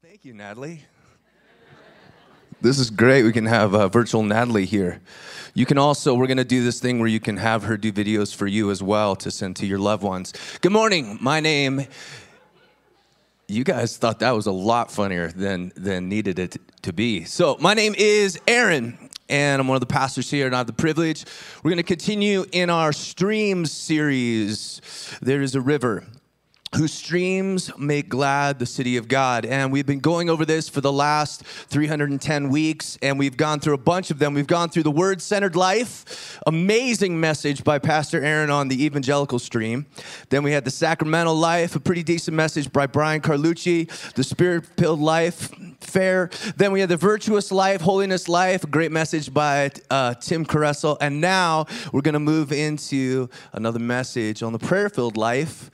Thank 0.00 0.24
you, 0.24 0.32
Natalie. 0.32 0.84
This 2.60 2.78
is 2.78 2.88
great. 2.88 3.24
We 3.24 3.32
can 3.32 3.46
have 3.46 3.74
uh, 3.74 3.88
virtual 3.88 4.22
Natalie 4.22 4.64
here. 4.64 5.00
You 5.54 5.66
can 5.66 5.76
also, 5.76 6.14
we're 6.14 6.28
going 6.28 6.36
to 6.36 6.44
do 6.44 6.62
this 6.62 6.78
thing 6.78 7.00
where 7.00 7.08
you 7.08 7.18
can 7.18 7.36
have 7.36 7.64
her 7.64 7.76
do 7.76 7.90
videos 7.90 8.32
for 8.32 8.46
you 8.46 8.70
as 8.70 8.80
well 8.80 9.16
to 9.16 9.32
send 9.32 9.56
to 9.56 9.66
your 9.66 9.80
loved 9.80 10.04
ones. 10.04 10.32
Good 10.60 10.70
morning. 10.70 11.18
My 11.20 11.40
name, 11.40 11.84
you 13.48 13.64
guys 13.64 13.96
thought 13.96 14.20
that 14.20 14.36
was 14.36 14.46
a 14.46 14.52
lot 14.52 14.92
funnier 14.92 15.32
than, 15.32 15.72
than 15.74 16.08
needed 16.08 16.38
it 16.38 16.58
to 16.82 16.92
be. 16.92 17.24
So, 17.24 17.56
my 17.58 17.74
name 17.74 17.96
is 17.98 18.38
Aaron, 18.46 18.96
and 19.28 19.60
I'm 19.60 19.66
one 19.66 19.74
of 19.74 19.80
the 19.80 19.86
pastors 19.86 20.30
here, 20.30 20.46
and 20.46 20.54
I 20.54 20.58
have 20.58 20.68
the 20.68 20.72
privilege. 20.72 21.24
We're 21.64 21.72
going 21.72 21.78
to 21.78 21.82
continue 21.82 22.44
in 22.52 22.70
our 22.70 22.92
streams 22.92 23.72
series. 23.72 24.80
There 25.20 25.42
is 25.42 25.56
a 25.56 25.60
river 25.60 26.04
whose 26.74 26.92
streams 26.92 27.70
make 27.78 28.08
glad 28.08 28.58
the 28.58 28.66
city 28.66 28.96
of 28.96 29.08
God. 29.08 29.46
And 29.46 29.72
we've 29.72 29.86
been 29.86 30.00
going 30.00 30.28
over 30.28 30.44
this 30.44 30.68
for 30.68 30.80
the 30.80 30.92
last 30.92 31.42
310 31.44 32.50
weeks, 32.50 32.98
and 33.02 33.18
we've 33.18 33.36
gone 33.36 33.60
through 33.60 33.74
a 33.74 33.78
bunch 33.78 34.10
of 34.10 34.18
them. 34.18 34.34
We've 34.34 34.46
gone 34.46 34.68
through 34.68 34.82
the 34.82 34.90
Word 34.90 35.22
Centered 35.22 35.56
Life, 35.56 36.38
amazing 36.46 37.18
message 37.18 37.64
by 37.64 37.78
Pastor 37.78 38.22
Aaron 38.22 38.50
on 38.50 38.68
the 38.68 38.84
Evangelical 38.84 39.38
stream. 39.38 39.86
Then 40.28 40.42
we 40.42 40.52
had 40.52 40.64
the 40.64 40.70
Sacramental 40.70 41.34
Life, 41.34 41.74
a 41.74 41.80
pretty 41.80 42.02
decent 42.02 42.36
message 42.36 42.72
by 42.72 42.86
Brian 42.86 43.20
Carlucci, 43.20 43.88
the 44.14 44.24
Spirit 44.24 44.66
Filled 44.76 45.00
Life, 45.00 45.50
fair. 45.80 46.30
Then 46.56 46.72
we 46.72 46.80
had 46.80 46.88
the 46.88 46.96
Virtuous 46.96 47.50
Life, 47.50 47.80
Holiness 47.80 48.28
Life, 48.28 48.68
great 48.70 48.92
message 48.92 49.32
by 49.32 49.70
uh, 49.90 50.14
Tim 50.14 50.44
Caressel. 50.44 50.98
And 51.00 51.20
now 51.20 51.66
we're 51.92 52.02
going 52.02 52.14
to 52.14 52.20
move 52.20 52.52
into 52.52 53.28
another 53.52 53.78
message 53.78 54.42
on 54.42 54.52
the 54.52 54.58
Prayer 54.58 54.88
Filled 54.88 55.16
Life 55.16 55.70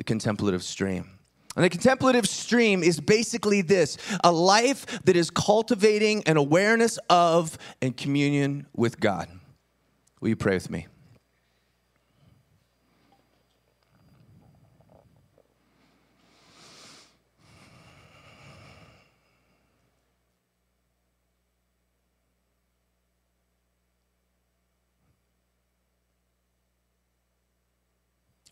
the 0.00 0.04
contemplative 0.04 0.62
stream. 0.62 1.10
And 1.54 1.62
the 1.62 1.68
contemplative 1.68 2.26
stream 2.26 2.82
is 2.82 2.98
basically 2.98 3.60
this 3.60 3.98
a 4.24 4.32
life 4.32 4.86
that 5.04 5.14
is 5.14 5.28
cultivating 5.28 6.22
an 6.24 6.38
awareness 6.38 6.98
of 7.10 7.58
and 7.82 7.94
communion 7.94 8.66
with 8.74 8.98
God. 8.98 9.28
Will 10.22 10.30
you 10.30 10.36
pray 10.36 10.54
with 10.54 10.70
me? 10.70 10.86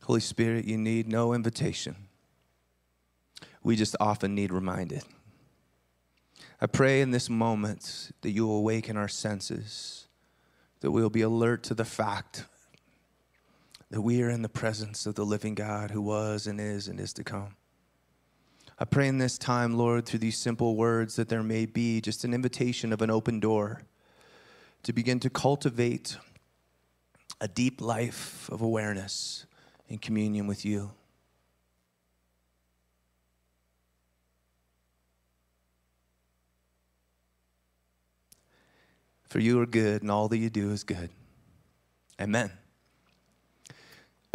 Holy 0.09 0.21
Spirit, 0.21 0.65
you 0.65 0.79
need 0.79 1.07
no 1.07 1.35
invitation. 1.35 1.95
We 3.63 3.77
just 3.77 3.95
often 4.01 4.35
need 4.35 4.51
reminded. 4.51 5.03
I 6.63 6.67
pray 6.67 7.03
in 7.03 7.11
this 7.11 7.29
moment 7.29 8.13
that 8.23 8.31
you 8.31 8.47
will 8.47 8.57
awaken 8.57 8.97
our 8.97 9.07
senses, 9.07 10.07
that 10.81 10.93
we 10.93 11.03
will 11.03 11.11
be 11.11 11.21
alert 11.21 11.63
to 11.65 11.75
the 11.75 11.85
fact 11.85 12.47
that 13.91 14.01
we 14.01 14.23
are 14.23 14.31
in 14.31 14.41
the 14.41 14.49
presence 14.49 15.05
of 15.05 15.15
the 15.15 15.27
living 15.27 15.55
God 15.55 15.91
who 15.91 16.01
was 16.01 16.47
and 16.47 16.59
is 16.59 16.89
and 16.89 16.99
is 16.99 17.13
to 17.13 17.23
come. 17.23 17.57
I 18.79 18.87
pray 18.87 19.09
in 19.09 19.19
this 19.19 19.37
time, 19.37 19.77
Lord, 19.77 20.07
through 20.07 20.21
these 20.21 20.39
simple 20.39 20.75
words, 20.75 21.17
that 21.17 21.29
there 21.29 21.43
may 21.43 21.67
be 21.67 22.01
just 22.01 22.25
an 22.25 22.33
invitation 22.33 22.95
of 22.95 23.03
an 23.03 23.11
open 23.11 23.41
door 23.41 23.83
to 24.85 24.95
begin 24.95 25.21
to 25.21 25.29
cultivate 25.29 26.17
a 27.43 27.47
deep 27.47 27.83
life 27.83 28.49
of 28.51 28.63
awareness 28.63 29.45
in 29.89 29.99
communion 29.99 30.47
with 30.47 30.65
you. 30.65 30.91
For 39.29 39.41
you 39.41 39.61
are 39.61 39.67
good, 39.67 40.03
and 40.03 40.11
all 40.11 40.29
that 40.29 40.39
you 40.39 40.49
do 40.49 40.71
is 40.71 40.85
good. 40.85 41.11
Amen. 42.21 42.58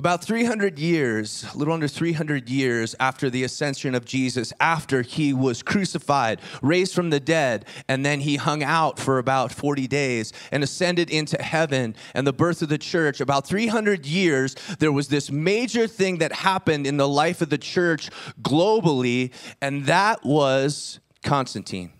About 0.03 0.21
300 0.21 0.79
years, 0.79 1.45
a 1.53 1.57
little 1.57 1.73
under 1.73 1.87
300 1.87 2.49
years 2.49 2.93
after 2.99 3.29
the 3.29 3.45
ascension 3.45 3.95
of 3.95 4.03
Jesus, 4.03 4.51
after 4.59 5.01
he 5.01 5.31
was 5.31 5.63
crucified, 5.63 6.41
raised 6.61 6.93
from 6.93 7.09
the 7.09 7.21
dead, 7.21 7.63
and 7.87 8.05
then 8.05 8.19
he 8.19 8.35
hung 8.35 8.63
out 8.63 8.99
for 8.99 9.17
about 9.17 9.53
40 9.53 9.87
days 9.87 10.33
and 10.51 10.61
ascended 10.61 11.09
into 11.09 11.41
heaven 11.41 11.95
and 12.13 12.27
the 12.27 12.33
birth 12.33 12.61
of 12.61 12.67
the 12.67 12.77
church, 12.77 13.21
about 13.21 13.47
300 13.47 14.05
years, 14.05 14.55
there 14.79 14.91
was 14.91 15.07
this 15.07 15.31
major 15.31 15.87
thing 15.87 16.17
that 16.17 16.33
happened 16.33 16.85
in 16.85 16.97
the 16.97 17.07
life 17.07 17.41
of 17.41 17.49
the 17.49 17.57
church 17.57 18.09
globally, 18.41 19.31
and 19.61 19.85
that 19.85 20.25
was 20.25 20.99
Constantine. 21.23 21.93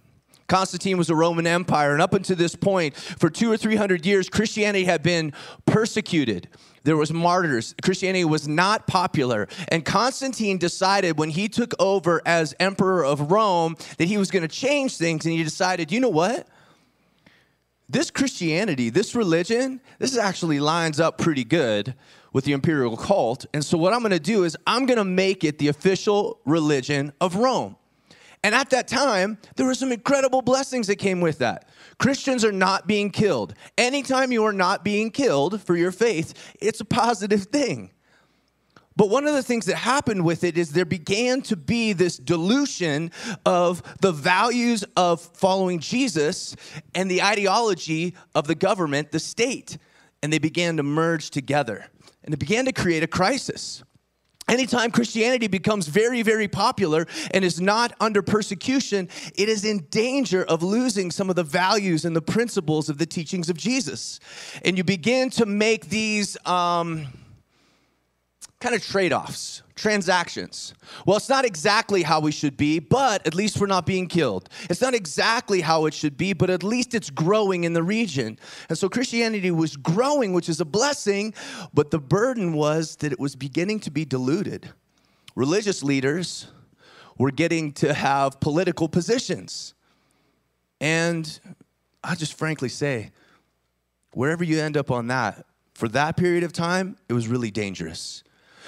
Constantine 0.47 0.97
was 0.97 1.09
a 1.09 1.15
Roman 1.15 1.47
Empire, 1.47 1.93
and 1.93 2.01
up 2.01 2.13
until 2.13 2.35
this 2.35 2.55
point, 2.55 2.95
for 2.95 3.29
two 3.29 3.51
or 3.51 3.57
three 3.57 3.75
hundred 3.75 4.05
years, 4.05 4.29
Christianity 4.29 4.85
had 4.85 5.01
been 5.01 5.33
persecuted. 5.65 6.49
There 6.83 6.97
was 6.97 7.13
martyrs. 7.13 7.73
Christianity 7.81 8.25
was 8.25 8.45
not 8.47 8.87
popular. 8.87 9.47
And 9.69 9.85
Constantine 9.85 10.57
decided 10.57 11.17
when 11.17 11.29
he 11.29 11.47
took 11.47 11.73
over 11.79 12.21
as 12.25 12.53
emperor 12.59 13.05
of 13.05 13.31
Rome 13.31 13.77
that 13.97 14.09
he 14.09 14.17
was 14.17 14.29
going 14.29 14.41
to 14.41 14.53
change 14.53 14.97
things. 14.97 15.25
And 15.25 15.33
he 15.33 15.43
decided, 15.43 15.93
you 15.93 16.01
know 16.01 16.09
what? 16.09 16.45
This 17.87 18.11
Christianity, 18.11 18.89
this 18.89 19.15
religion, 19.15 19.79
this 19.99 20.17
actually 20.17 20.59
lines 20.59 20.99
up 20.99 21.17
pretty 21.17 21.45
good 21.45 21.95
with 22.33 22.43
the 22.43 22.51
imperial 22.51 22.97
cult. 22.97 23.45
And 23.53 23.63
so 23.63 23.77
what 23.77 23.93
I'm 23.93 23.99
going 23.99 24.11
to 24.11 24.19
do 24.19 24.43
is 24.43 24.57
I'm 24.67 24.85
going 24.85 24.97
to 24.97 25.05
make 25.05 25.45
it 25.45 25.59
the 25.59 25.69
official 25.69 26.41
religion 26.43 27.13
of 27.21 27.37
Rome. 27.37 27.77
And 28.43 28.53
at 28.53 28.69
that 28.71 28.89
time, 28.89 29.37
there 29.55 29.65
were 29.65 29.73
some 29.73 29.93
incredible 29.93 30.41
blessings 30.41 30.87
that 30.87 30.97
came 30.97 31.21
with 31.21 31.37
that. 31.37 31.69
Christians 31.97 32.43
are 32.43 32.51
not 32.51 32.87
being 32.87 33.09
killed. 33.09 33.53
Anytime 33.77 34.33
you 34.33 34.43
are 34.43 34.53
not 34.53 34.83
being 34.83 35.11
killed 35.11 35.61
for 35.61 35.77
your 35.77 35.93
faith, 35.93 36.33
it's 36.59 36.81
a 36.81 36.85
positive 36.85 37.43
thing. 37.43 37.91
But 38.95 39.09
one 39.09 39.25
of 39.25 39.33
the 39.33 39.41
things 39.41 39.65
that 39.65 39.77
happened 39.77 40.23
with 40.23 40.43
it 40.43 40.57
is 40.57 40.71
there 40.71 40.85
began 40.85 41.41
to 41.43 41.55
be 41.55 41.93
this 41.93 42.17
dilution 42.17 43.11
of 43.45 43.81
the 44.01 44.11
values 44.11 44.83
of 44.95 45.21
following 45.21 45.79
Jesus 45.79 46.55
and 46.93 47.09
the 47.09 47.23
ideology 47.23 48.13
of 48.35 48.45
the 48.45 48.55
government, 48.55 49.11
the 49.11 49.19
state. 49.19 49.77
And 50.21 50.31
they 50.31 50.37
began 50.37 50.77
to 50.77 50.83
merge 50.83 51.31
together. 51.31 51.85
And 52.23 52.33
it 52.33 52.37
began 52.37 52.65
to 52.65 52.71
create 52.71 53.03
a 53.03 53.07
crisis. 53.07 53.83
Anytime 54.47 54.91
Christianity 54.91 55.47
becomes 55.47 55.87
very, 55.87 56.21
very 56.21 56.47
popular 56.47 57.07
and 57.31 57.45
is 57.45 57.61
not 57.61 57.93
under 57.99 58.21
persecution, 58.21 59.09
it 59.35 59.47
is 59.49 59.63
in 59.63 59.85
danger 59.89 60.43
of 60.43 60.61
losing 60.61 61.11
some 61.11 61.29
of 61.29 61.35
the 61.35 61.43
values 61.43 62.05
and 62.05 62.15
the 62.15 62.21
principles 62.21 62.89
of 62.89 62.97
the 62.97 63.05
teachings 63.05 63.49
of 63.49 63.57
Jesus. 63.57 64.19
And 64.65 64.77
you 64.77 64.83
begin 64.83 65.29
to 65.31 65.45
make 65.45 65.89
these 65.89 66.37
um, 66.45 67.07
kind 68.63 68.73
of 68.73 68.81
trade 68.81 69.11
offs, 69.11 69.61
transactions. 69.75 70.73
Well, 71.05 71.17
it's 71.17 71.27
not 71.27 71.43
exactly 71.43 72.01
how 72.01 72.21
we 72.21 72.31
should 72.31 72.55
be, 72.55 72.79
but 72.79 73.27
at 73.27 73.35
least 73.35 73.59
we're 73.59 73.67
not 73.67 73.85
being 73.85 74.07
killed. 74.07 74.47
It's 74.69 74.79
not 74.79 74.93
exactly 74.93 75.59
how 75.59 75.85
it 75.85 75.93
should 75.93 76.15
be, 76.15 76.31
but 76.31 76.49
at 76.49 76.63
least 76.63 76.93
it's 76.93 77.09
growing 77.09 77.65
in 77.65 77.73
the 77.73 77.83
region. 77.83 78.39
And 78.69 78.77
so 78.77 78.87
Christianity 78.87 79.51
was 79.51 79.75
growing, 79.75 80.31
which 80.31 80.47
is 80.47 80.61
a 80.61 80.65
blessing, 80.65 81.33
but 81.73 81.91
the 81.91 81.99
burden 81.99 82.53
was 82.53 82.95
that 82.97 83.11
it 83.11 83.19
was 83.19 83.35
beginning 83.35 83.81
to 83.81 83.91
be 83.91 84.05
diluted. 84.05 84.69
Religious 85.35 85.83
leaders 85.83 86.47
were 87.17 87.31
getting 87.31 87.73
to 87.73 87.93
have 87.93 88.39
political 88.39 88.87
positions. 88.87 89.73
And 90.79 91.37
I 92.01 92.15
just 92.15 92.35
frankly 92.35 92.69
say, 92.69 93.11
wherever 94.13 94.45
you 94.45 94.61
end 94.61 94.77
up 94.77 94.89
on 94.89 95.07
that, 95.07 95.45
for 95.73 95.89
that 95.89 96.15
period 96.15 96.45
of 96.45 96.53
time, 96.53 96.95
it 97.09 97.13
was 97.13 97.27
really 97.27 97.51
dangerous. 97.51 98.23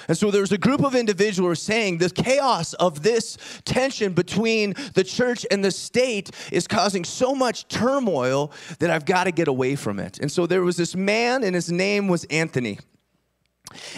And 0.08 0.18
so 0.18 0.32
there's 0.32 0.52
a 0.52 0.58
group 0.58 0.84
of 0.84 0.96
individuals 0.96 1.62
saying 1.62 1.98
the 1.98 2.10
chaos 2.10 2.74
of 2.76 3.04
this 3.04 3.38
tension 3.66 4.14
between 4.14 4.76
the 4.94 5.04
church 5.04 5.46
and 5.50 5.64
the 5.64 5.72
state 5.72 6.32
is 6.52 6.68
causing 6.68 7.04
so 7.04 7.34
much 7.34 7.68
turmoil 7.68 8.52
that 8.80 8.90
I've 8.90 9.06
got 9.06 9.26
to 9.26 9.32
get 9.32 9.48
away 9.48 9.76
from 9.76 10.00
it. 10.00 10.20
And 10.20 10.32
so 10.32 10.46
there 10.46 10.64
was 10.64 10.78
this 10.78 10.96
man, 10.96 11.44
and 11.44 11.56
his 11.56 11.72
name 11.72 12.08
was 12.08 12.26
Anthony. 12.26 12.80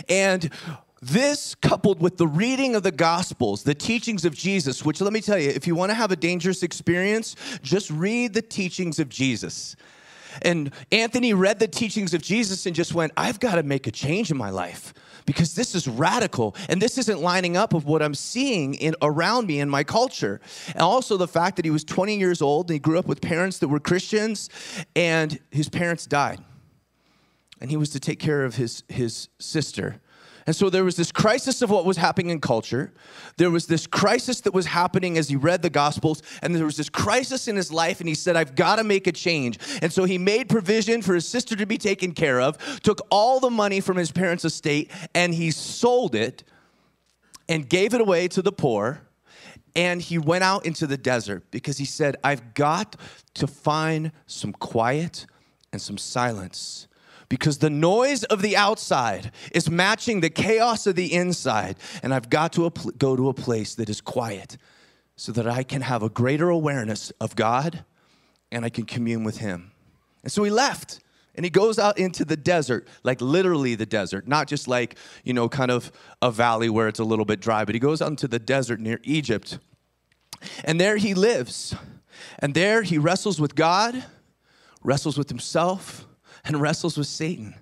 And 0.09 0.49
this, 1.01 1.55
coupled 1.55 2.01
with 2.01 2.17
the 2.17 2.27
reading 2.27 2.75
of 2.75 2.83
the 2.83 2.91
Gospels, 2.91 3.63
the 3.63 3.75
teachings 3.75 4.25
of 4.25 4.33
Jesus, 4.33 4.83
which 4.83 4.99
let 4.99 5.13
me 5.13 5.21
tell 5.21 5.37
you, 5.37 5.49
if 5.49 5.67
you 5.67 5.75
want 5.75 5.91
to 5.91 5.95
have 5.95 6.11
a 6.11 6.15
dangerous 6.15 6.63
experience, 6.63 7.35
just 7.61 7.91
read 7.91 8.33
the 8.33 8.41
teachings 8.41 8.97
of 8.97 9.09
Jesus. 9.09 9.75
And 10.41 10.71
Anthony 10.91 11.33
read 11.33 11.59
the 11.59 11.67
teachings 11.67 12.13
of 12.13 12.21
Jesus 12.21 12.65
and 12.65 12.75
just 12.75 12.93
went, 12.93 13.11
I've 13.15 13.39
got 13.39 13.55
to 13.55 13.63
make 13.63 13.87
a 13.87 13.91
change 13.91 14.31
in 14.31 14.37
my 14.37 14.49
life 14.49 14.93
because 15.27 15.53
this 15.53 15.75
is 15.75 15.87
radical 15.87 16.55
and 16.69 16.81
this 16.81 16.97
isn't 16.97 17.21
lining 17.21 17.55
up 17.55 17.73
with 17.73 17.85
what 17.85 18.01
I'm 18.01 18.15
seeing 18.15 18.73
in 18.73 18.95
around 19.03 19.45
me 19.45 19.59
in 19.59 19.69
my 19.69 19.83
culture. 19.83 20.41
And 20.69 20.81
also 20.81 21.17
the 21.17 21.27
fact 21.27 21.57
that 21.57 21.65
he 21.65 21.69
was 21.69 21.83
20 21.83 22.17
years 22.17 22.41
old 22.41 22.71
and 22.71 22.75
he 22.75 22.79
grew 22.79 22.97
up 22.97 23.05
with 23.05 23.21
parents 23.21 23.59
that 23.59 23.67
were 23.67 23.79
Christians 23.79 24.49
and 24.95 25.37
his 25.51 25.69
parents 25.69 26.07
died. 26.07 26.39
And 27.61 27.69
he 27.69 27.77
was 27.77 27.89
to 27.91 27.99
take 27.99 28.19
care 28.19 28.43
of 28.43 28.55
his 28.55 28.83
his 28.87 29.29
sister 29.39 29.99
And 30.47 30.55
so 30.55 30.69
there 30.69 30.85
was 30.85 30.95
this 30.95 31.11
crisis 31.11 31.61
of 31.61 31.69
what 31.69 31.83
was 31.83 31.97
happening 31.97 32.29
in 32.29 32.39
culture. 32.39 32.93
There 33.35 33.51
was 33.51 33.67
this 33.67 33.85
crisis 33.85 34.39
that 34.41 34.53
was 34.53 34.65
happening 34.65 35.17
as 35.17 35.27
he 35.27 35.35
read 35.35 35.61
the 35.61 35.69
Gospels. 35.69 36.23
And 36.41 36.55
there 36.55 36.63
was 36.63 36.77
this 36.77 36.89
crisis 36.89 37.49
in 37.49 37.57
his 37.57 37.69
life. 37.69 37.99
And 37.99 38.07
he 38.07 38.15
said, 38.15 38.37
I've 38.37 38.55
got 38.55 38.77
to 38.77 38.85
make 38.85 39.07
a 39.07 39.11
change. 39.11 39.59
And 39.81 39.91
so 39.91 40.05
he 40.05 40.17
made 40.17 40.47
provision 40.47 41.01
for 41.01 41.13
his 41.13 41.27
sister 41.27 41.57
to 41.57 41.65
be 41.65 41.77
taken 41.77 42.13
care 42.13 42.39
of, 42.39 42.57
took 42.81 43.01
all 43.11 43.41
the 43.41 43.49
money 43.49 43.81
from 43.81 43.97
his 43.97 44.09
parents' 44.09 44.45
estate, 44.45 44.89
and 45.13 45.33
he 45.33 45.51
sold 45.51 46.15
it 46.15 46.45
and 47.49 47.67
gave 47.67 47.93
it 47.93 47.99
away 47.99 48.29
to 48.29 48.41
the 48.41 48.53
poor. 48.53 49.01
And 49.75 50.01
he 50.01 50.17
went 50.17 50.45
out 50.45 50.65
into 50.65 50.87
the 50.87 50.97
desert 50.97 51.51
because 51.51 51.77
he 51.77 51.85
said, 51.85 52.15
I've 52.23 52.53
got 52.53 52.95
to 53.33 53.47
find 53.47 54.13
some 54.27 54.53
quiet 54.53 55.25
and 55.73 55.81
some 55.81 55.97
silence 55.97 56.87
because 57.29 57.57
the 57.57 57.69
noise 57.69 58.23
of 58.25 58.41
the 58.41 58.55
outside 58.55 59.31
is 59.51 59.69
matching 59.69 60.21
the 60.21 60.29
chaos 60.29 60.87
of 60.87 60.95
the 60.95 61.13
inside. 61.13 61.75
And 62.01 62.13
I've 62.13 62.29
got 62.29 62.53
to 62.53 62.71
go 62.97 63.15
to 63.15 63.29
a 63.29 63.33
place 63.33 63.75
that 63.75 63.89
is 63.89 64.01
quiet 64.01 64.57
so 65.15 65.31
that 65.33 65.47
I 65.47 65.63
can 65.63 65.81
have 65.81 66.03
a 66.03 66.09
greater 66.09 66.49
awareness 66.49 67.11
of 67.19 67.35
God 67.35 67.83
and 68.51 68.63
I 68.63 68.69
can 68.69 68.85
commune 68.85 69.23
with 69.23 69.37
Him. 69.37 69.71
And 70.23 70.31
so 70.31 70.43
he 70.43 70.51
left 70.51 70.99
and 71.35 71.45
he 71.45 71.49
goes 71.49 71.77
out 71.77 71.97
into 71.97 72.25
the 72.25 72.37
desert, 72.37 72.87
like 73.03 73.21
literally 73.21 73.75
the 73.75 73.85
desert, 73.85 74.27
not 74.27 74.47
just 74.47 74.67
like, 74.67 74.97
you 75.23 75.33
know, 75.33 75.47
kind 75.47 75.69
of 75.69 75.91
a 76.21 76.31
valley 76.31 76.69
where 76.69 76.87
it's 76.87 76.99
a 76.99 77.03
little 77.03 77.25
bit 77.25 77.39
dry, 77.39 77.65
but 77.65 77.75
he 77.75 77.79
goes 77.79 78.01
out 78.01 78.09
into 78.09 78.27
the 78.27 78.39
desert 78.39 78.79
near 78.79 78.99
Egypt. 79.03 79.59
And 80.63 80.79
there 80.79 80.97
he 80.97 81.13
lives. 81.13 81.75
And 82.39 82.53
there 82.53 82.81
he 82.81 82.97
wrestles 82.97 83.39
with 83.39 83.53
God, 83.53 84.03
wrestles 84.83 85.17
with 85.17 85.29
himself, 85.29 86.06
and 86.47 86.59
wrestles 86.59 86.97
with 86.97 87.07
Satan. 87.07 87.55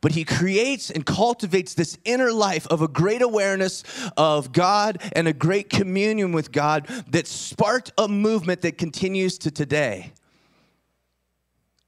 But 0.00 0.12
he 0.12 0.24
creates 0.24 0.90
and 0.90 1.06
cultivates 1.06 1.74
this 1.74 1.96
inner 2.04 2.32
life 2.32 2.66
of 2.66 2.82
a 2.82 2.88
great 2.88 3.22
awareness 3.22 3.82
of 4.16 4.52
God 4.52 5.00
and 5.14 5.26
a 5.26 5.32
great 5.32 5.70
communion 5.70 6.32
with 6.32 6.52
God 6.52 6.86
that 7.08 7.26
sparked 7.26 7.92
a 7.96 8.06
movement 8.06 8.60
that 8.62 8.76
continues 8.76 9.38
to 9.38 9.50
today. 9.50 10.12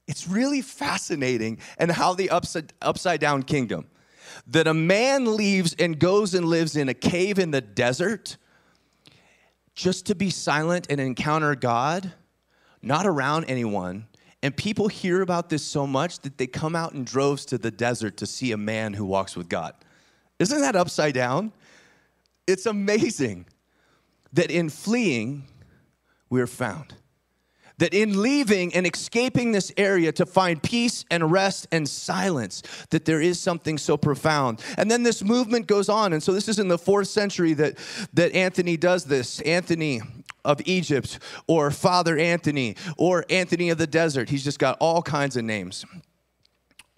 It's 0.07 0.27
really 0.27 0.63
fascinating 0.63 1.59
and 1.77 1.93
how 1.93 2.15
the 2.15 2.31
upside, 2.31 2.73
upside 2.81 3.21
down 3.21 3.43
kingdom 3.43 3.87
that 4.47 4.67
a 4.67 4.75
man 4.75 5.37
leaves 5.37 5.75
and 5.79 5.99
goes 5.99 6.33
and 6.33 6.47
lives 6.47 6.77
in 6.77 6.89
a 6.89 6.95
cave 6.95 7.39
in 7.39 7.51
the 7.51 7.61
desert 7.61 8.39
just 9.75 10.07
to 10.07 10.15
be 10.15 10.31
silent 10.31 10.87
and 10.91 11.01
encounter 11.01 11.55
God, 11.55 12.13
not 12.83 13.07
around 13.07 13.45
anyone, 13.45 14.08
and 14.43 14.57
people 14.57 14.89
hear 14.89 15.23
about 15.23 15.49
this 15.49 15.65
so 15.65 15.87
much 15.87 16.21
that 16.21 16.39
they 16.39 16.47
come 16.47 16.77
out 16.77 16.93
in 16.93 17.05
droves 17.05 17.45
to 17.47 17.59
the 17.59 17.71
desert 17.71 18.17
to 18.19 18.27
see 18.27 18.53
a 18.53 18.57
man 18.57 18.95
who 18.95 19.05
walks 19.05 19.37
with 19.37 19.49
God. 19.49 19.75
Isn't 20.39 20.61
that 20.61 20.77
upside 20.77 21.15
down? 21.15 21.53
It's 22.47 22.67
amazing 22.67 23.47
that 24.33 24.51
in 24.51 24.71
fleeing, 24.71 25.45
we're 26.31 26.47
found. 26.47 26.95
That 27.79 27.95
in 27.95 28.21
leaving 28.23 28.75
and 28.75 28.87
escaping 28.87 29.53
this 29.53 29.73
area 29.77 30.11
to 30.13 30.27
find 30.27 30.61
peace 30.63 31.05
and 31.11 31.31
rest 31.31 31.69
and 31.71 31.89
silence, 31.89 32.63
that 32.91 33.05
there 33.05 33.21
is 33.21 33.39
something 33.39 33.79
so 33.79 33.97
profound. 33.97 34.61
And 34.77 34.91
then 34.91 35.05
this 35.05 35.23
movement 35.23 35.69
goes 35.69 35.89
on. 35.89 36.13
And 36.13 36.23
so 36.23 36.33
this 36.33 36.49
is 36.49 36.59
in 36.59 36.69
the 36.69 36.79
fourth 36.79 37.07
century 37.09 37.55
that, 37.55 37.79
that 38.15 38.33
Anthony 38.35 38.77
does 38.77 39.05
this. 39.05 39.41
Anthony 39.43 40.01
of 40.45 40.61
Egypt, 40.65 41.19
or 41.47 41.71
Father 41.71 42.17
Anthony, 42.19 42.77
or 42.97 43.25
Anthony 43.29 43.71
of 43.71 43.79
the 43.79 43.87
desert. 43.87 44.29
He's 44.31 44.45
just 44.45 44.59
got 44.59 44.77
all 44.81 45.03
kinds 45.03 45.37
of 45.37 45.45
names. 45.45 45.85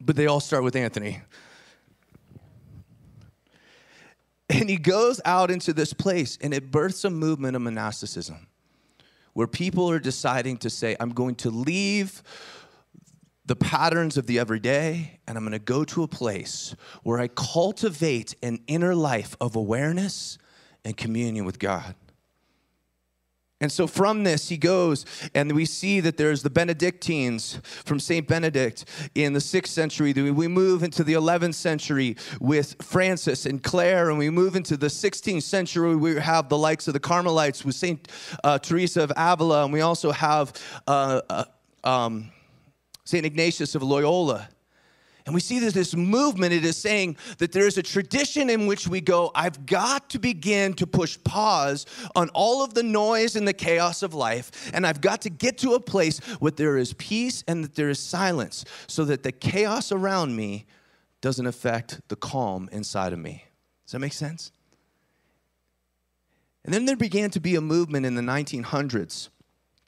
But 0.01 0.17
they 0.17 0.27
all 0.27 0.41
start 0.41 0.65
with 0.65 0.77
Anthony. 0.77 1.21
And 4.49 4.69
he 4.69 4.77
goes 4.77 5.21
out 5.25 5.51
into 5.51 5.73
this 5.73 5.93
place, 5.93 6.37
and 6.41 6.53
it 6.53 6.71
births 6.71 7.05
a 7.05 7.11
movement 7.11 7.55
of 7.57 7.63
monasticism 7.63 8.47
where 9.33 9.47
people 9.47 9.89
are 9.91 10.01
deciding 10.01 10.57
to 10.59 10.71
say, 10.71 10.97
I'm 10.99 11.11
going 11.11 11.37
to 11.37 11.51
leave 11.51 12.23
the 13.47 13.57
patterns 13.57 14.17
of 14.17 14.27
the 14.27 14.39
everyday, 14.39 15.19
and 15.27 15.37
I'm 15.37 15.45
going 15.45 15.53
to 15.53 15.59
go 15.59 15.85
to 15.85 16.03
a 16.03 16.09
place 16.09 16.75
where 17.03 17.19
I 17.19 17.29
cultivate 17.29 18.35
an 18.43 18.61
inner 18.67 18.95
life 18.95 19.37
of 19.41 19.57
awareness 19.57 20.39
and 20.85 20.97
communion 20.97 21.45
with 21.45 21.59
God. 21.59 21.95
And 23.63 23.71
so 23.71 23.87
from 23.87 24.25
this, 24.25 24.49
he 24.49 24.57
goes, 24.57 25.05
and 25.35 25.53
we 25.53 25.67
see 25.67 26.01
that 26.01 26.17
there's 26.17 26.43
the 26.43 26.49
Benedictines 26.49 27.61
from 27.85 28.01
St. 28.01 28.27
Benedict 28.27 28.87
in 29.15 29.35
the 29.35 29.41
sixth 29.41 29.73
century. 29.75 30.15
We 30.15 30.49
move 30.49 30.83
into 30.83 31.05
the 31.05 31.13
11th 31.13 31.55
century 31.55 32.17
with 32.41 32.83
Francis 32.83 33.45
and 33.45 33.63
Clare, 33.63 34.09
and 34.09 34.19
we 34.19 34.31
move 34.31 34.57
into 34.57 34.79
the 34.79 34.87
16th 34.87 35.43
century. 35.43 35.95
We 35.95 36.19
have 36.19 36.49
the 36.49 36.57
likes 36.57 36.89
of 36.89 36.95
the 36.95 37.01
Carmelites 37.01 37.63
with 37.63 37.75
St. 37.75 38.09
Uh, 38.43 38.59
Teresa 38.59 39.03
of 39.03 39.13
Avila, 39.15 39.65
and 39.65 39.73
we 39.75 39.83
also 39.83 40.11
have 40.11 40.55
uh, 40.87 41.21
uh, 41.29 41.45
um, 41.85 42.33
St. 43.05 43.27
Ignatius 43.27 43.75
of 43.75 43.83
Loyola. 43.83 44.49
And 45.31 45.35
we 45.37 45.41
see 45.41 45.61
that 45.61 45.75
this 45.75 45.95
movement, 45.95 46.53
it 46.53 46.65
is 46.65 46.77
saying 46.77 47.17
that 47.39 47.53
there 47.53 47.65
is 47.65 47.79
a 47.79 47.85
tradition 47.85 48.51
in 48.51 48.67
which 48.67 48.89
we 48.89 49.01
go, 49.01 49.31
I've 49.33 49.65
got 49.65 50.11
to 50.11 50.19
begin 50.19 50.75
to 50.75 50.89
push 50.89 51.17
pause 51.23 51.87
on 52.17 52.31
all 52.31 52.65
of 52.65 52.75
the 52.75 52.83
noise 52.83 53.37
and 53.37 53.47
the 53.47 53.53
chaos 53.53 54.03
of 54.03 54.13
life, 54.13 54.73
and 54.75 54.85
I've 54.85 55.01
got 55.01 55.21
to 55.21 55.31
get 55.31 55.57
to 55.59 55.75
a 55.75 55.81
place 55.81 56.19
where 56.41 56.51
there 56.51 56.77
is 56.77 56.95
peace 56.95 57.45
and 57.47 57.63
that 57.63 57.77
there 57.77 57.89
is 57.89 58.01
silence 58.01 58.65
so 58.89 59.05
that 59.05 59.23
the 59.23 59.31
chaos 59.31 59.93
around 59.93 60.35
me 60.35 60.67
doesn't 61.21 61.47
affect 61.47 62.01
the 62.09 62.17
calm 62.17 62.69
inside 62.73 63.13
of 63.13 63.21
me. 63.21 63.45
Does 63.87 63.93
that 63.93 64.01
make 64.01 64.15
sense? 64.15 64.51
And 66.65 66.75
then 66.75 66.87
there 66.87 66.97
began 66.97 67.31
to 67.31 67.39
be 67.39 67.55
a 67.55 67.61
movement 67.61 68.05
in 68.05 68.17
the 68.17 68.23
1900s 68.23 69.29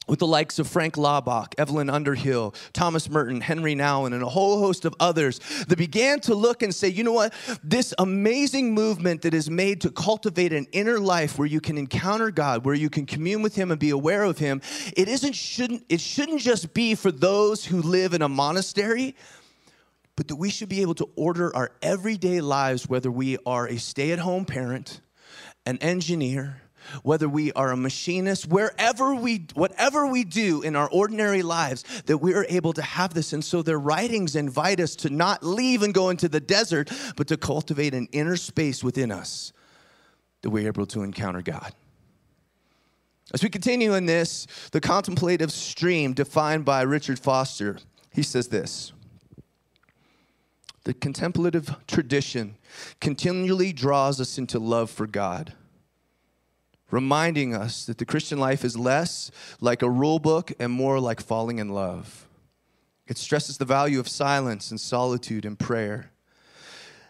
with 0.07 0.19
the 0.19 0.27
likes 0.27 0.59
of 0.59 0.67
Frank 0.67 0.95
Laubach, 0.95 1.53
Evelyn 1.57 1.89
Underhill, 1.89 2.53
Thomas 2.73 3.09
Merton, 3.09 3.41
Henry 3.41 3.75
Nouwen, 3.75 4.13
and 4.13 4.21
a 4.21 4.29
whole 4.29 4.59
host 4.59 4.85
of 4.85 4.93
others 4.99 5.39
that 5.67 5.77
began 5.77 6.19
to 6.21 6.35
look 6.35 6.61
and 6.61 6.73
say, 6.75 6.87
you 6.87 7.03
know 7.03 7.13
what? 7.13 7.33
This 7.63 7.93
amazing 7.97 8.73
movement 8.73 9.21
that 9.21 9.33
is 9.33 9.49
made 9.49 9.81
to 9.81 9.91
cultivate 9.91 10.51
an 10.53 10.67
inner 10.71 10.99
life 10.99 11.37
where 11.37 11.47
you 11.47 11.61
can 11.61 11.77
encounter 11.77 12.31
God, 12.31 12.65
where 12.65 12.75
you 12.75 12.89
can 12.89 13.05
commune 13.05 13.41
with 13.41 13.55
Him 13.55 13.71
and 13.71 13.79
be 13.79 13.91
aware 13.91 14.23
of 14.23 14.37
Him, 14.37 14.61
it 14.97 15.07
isn't 15.07 15.33
shouldn't 15.33 15.85
it 15.89 16.01
shouldn't 16.01 16.41
just 16.41 16.73
be 16.73 16.95
for 16.95 17.11
those 17.11 17.65
who 17.65 17.81
live 17.81 18.13
in 18.13 18.21
a 18.21 18.29
monastery, 18.29 19.15
but 20.15 20.27
that 20.27 20.35
we 20.35 20.49
should 20.49 20.69
be 20.69 20.81
able 20.81 20.95
to 20.95 21.09
order 21.15 21.55
our 21.55 21.71
everyday 21.81 22.41
lives, 22.41 22.87
whether 22.87 23.09
we 23.09 23.37
are 23.45 23.67
a 23.67 23.77
stay-at-home 23.77 24.45
parent, 24.45 25.01
an 25.65 25.77
engineer, 25.79 26.61
whether 27.03 27.27
we 27.27 27.51
are 27.53 27.71
a 27.71 27.77
machinist, 27.77 28.47
wherever 28.47 29.15
we, 29.15 29.47
whatever 29.53 30.07
we 30.07 30.23
do 30.23 30.61
in 30.61 30.75
our 30.75 30.89
ordinary 30.89 31.41
lives, 31.41 31.83
that 32.05 32.17
we 32.17 32.33
are 32.33 32.45
able 32.49 32.73
to 32.73 32.81
have 32.81 33.13
this. 33.13 33.33
And 33.33 33.43
so 33.43 33.61
their 33.61 33.79
writings 33.79 34.35
invite 34.35 34.79
us 34.79 34.95
to 34.97 35.09
not 35.09 35.43
leave 35.43 35.83
and 35.83 35.93
go 35.93 36.09
into 36.09 36.29
the 36.29 36.39
desert, 36.39 36.91
but 37.15 37.27
to 37.27 37.37
cultivate 37.37 37.93
an 37.93 38.07
inner 38.11 38.37
space 38.37 38.83
within 38.83 39.11
us 39.11 39.53
that 40.41 40.49
we're 40.49 40.67
able 40.67 40.85
to 40.87 41.03
encounter 41.03 41.41
God. 41.41 41.73
As 43.33 43.41
we 43.41 43.49
continue 43.49 43.95
in 43.95 44.05
this, 44.05 44.45
the 44.71 44.81
contemplative 44.81 45.51
stream 45.51 46.13
defined 46.13 46.65
by 46.65 46.81
Richard 46.83 47.17
Foster, 47.17 47.79
he 48.11 48.21
says 48.21 48.49
this. 48.49 48.91
The 50.83 50.93
contemplative 50.93 51.75
tradition 51.87 52.57
continually 52.99 53.71
draws 53.71 54.19
us 54.19 54.37
into 54.37 54.59
love 54.59 54.91
for 54.91 55.07
God 55.07 55.53
reminding 56.93 57.55
us 57.55 57.85
that 57.85 57.97
the 57.97 58.05
Christian 58.05 58.37
life 58.37 58.63
is 58.63 58.77
less 58.77 59.31
like 59.59 59.81
a 59.81 59.89
rule 59.89 60.19
book 60.19 60.51
and 60.59 60.71
more 60.71 60.99
like 60.99 61.19
falling 61.19 61.57
in 61.57 61.69
love. 61.69 62.27
It 63.07 63.17
stresses 63.17 63.57
the 63.57 63.65
value 63.65 63.99
of 63.99 64.07
silence 64.07 64.69
and 64.69 64.79
solitude 64.79 65.43
and 65.43 65.57
prayer 65.57 66.11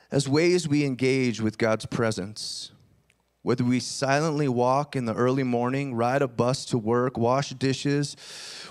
as 0.09 0.29
ways 0.29 0.69
we 0.69 0.85
engage 0.85 1.41
with 1.41 1.57
God's 1.57 1.85
presence. 1.85 2.71
Whether 3.41 3.65
we 3.65 3.81
silently 3.81 4.47
walk 4.47 4.95
in 4.95 5.03
the 5.03 5.15
early 5.15 5.43
morning, 5.43 5.93
ride 5.93 6.21
a 6.21 6.29
bus 6.29 6.63
to 6.67 6.77
work, 6.77 7.17
wash 7.17 7.49
dishes 7.49 8.15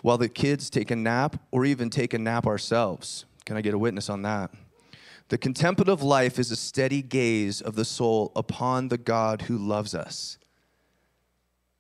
while 0.01 0.17
the 0.17 0.31
kids 0.31 0.71
take 0.71 0.91
a 0.91 0.97
nap, 0.97 1.37
or 1.51 1.67
even 1.67 1.91
take 1.91 2.15
a 2.15 2.19
nap 2.19 2.47
ourselves. 2.47 3.27
Can 3.45 3.59
I 3.59 3.61
get 3.61 3.75
a 3.75 3.79
witness 3.79 4.09
on 4.09 4.23
that? 4.23 4.51
The 5.29 5.37
contemplative 5.37 6.03
life 6.03 6.39
is 6.39 6.51
a 6.51 6.57
steady 6.57 7.03
gaze 7.03 7.61
of 7.61 7.75
the 7.75 7.85
soul 7.85 8.33
upon 8.35 8.89
the 8.89 8.99
God 8.99 9.43
who 9.43 9.59
loves 9.59 9.95
us 9.95 10.39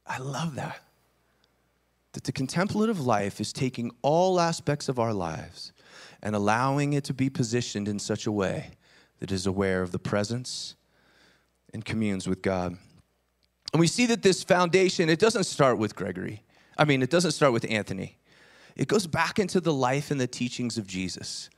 I 0.06 0.18
love 0.18 0.54
that. 0.56 0.80
That 2.12 2.24
the 2.24 2.32
contemplative 2.32 3.00
life 3.00 3.40
is 3.40 3.52
taking 3.52 3.90
all 4.02 4.38
aspects 4.38 4.88
of 4.88 4.98
our 4.98 5.14
lives 5.14 5.72
and 6.22 6.36
allowing 6.36 6.92
it 6.92 7.04
to 7.04 7.14
be 7.14 7.30
positioned 7.30 7.88
in 7.88 7.98
such 7.98 8.26
a 8.26 8.32
way 8.32 8.72
that 9.20 9.32
is 9.32 9.46
aware 9.46 9.82
of 9.82 9.92
the 9.92 9.98
presence 9.98 10.74
and 11.72 11.84
communes 11.84 12.28
with 12.28 12.42
God. 12.42 12.76
And 13.72 13.80
we 13.80 13.86
see 13.86 14.06
that 14.06 14.22
this 14.22 14.42
foundation, 14.42 15.08
it 15.08 15.18
doesn't 15.18 15.44
start 15.44 15.78
with 15.78 15.96
Gregory. 15.96 16.42
I 16.76 16.84
mean, 16.84 17.02
it 17.02 17.10
doesn't 17.10 17.30
start 17.32 17.52
with 17.52 17.64
Anthony. 17.70 18.18
It 18.76 18.88
goes 18.88 19.06
back 19.06 19.38
into 19.38 19.60
the 19.60 19.72
life 19.72 20.10
and 20.10 20.20
the 20.20 20.26
teachings 20.26 20.76
of 20.76 20.86
Jesus. 20.86 21.48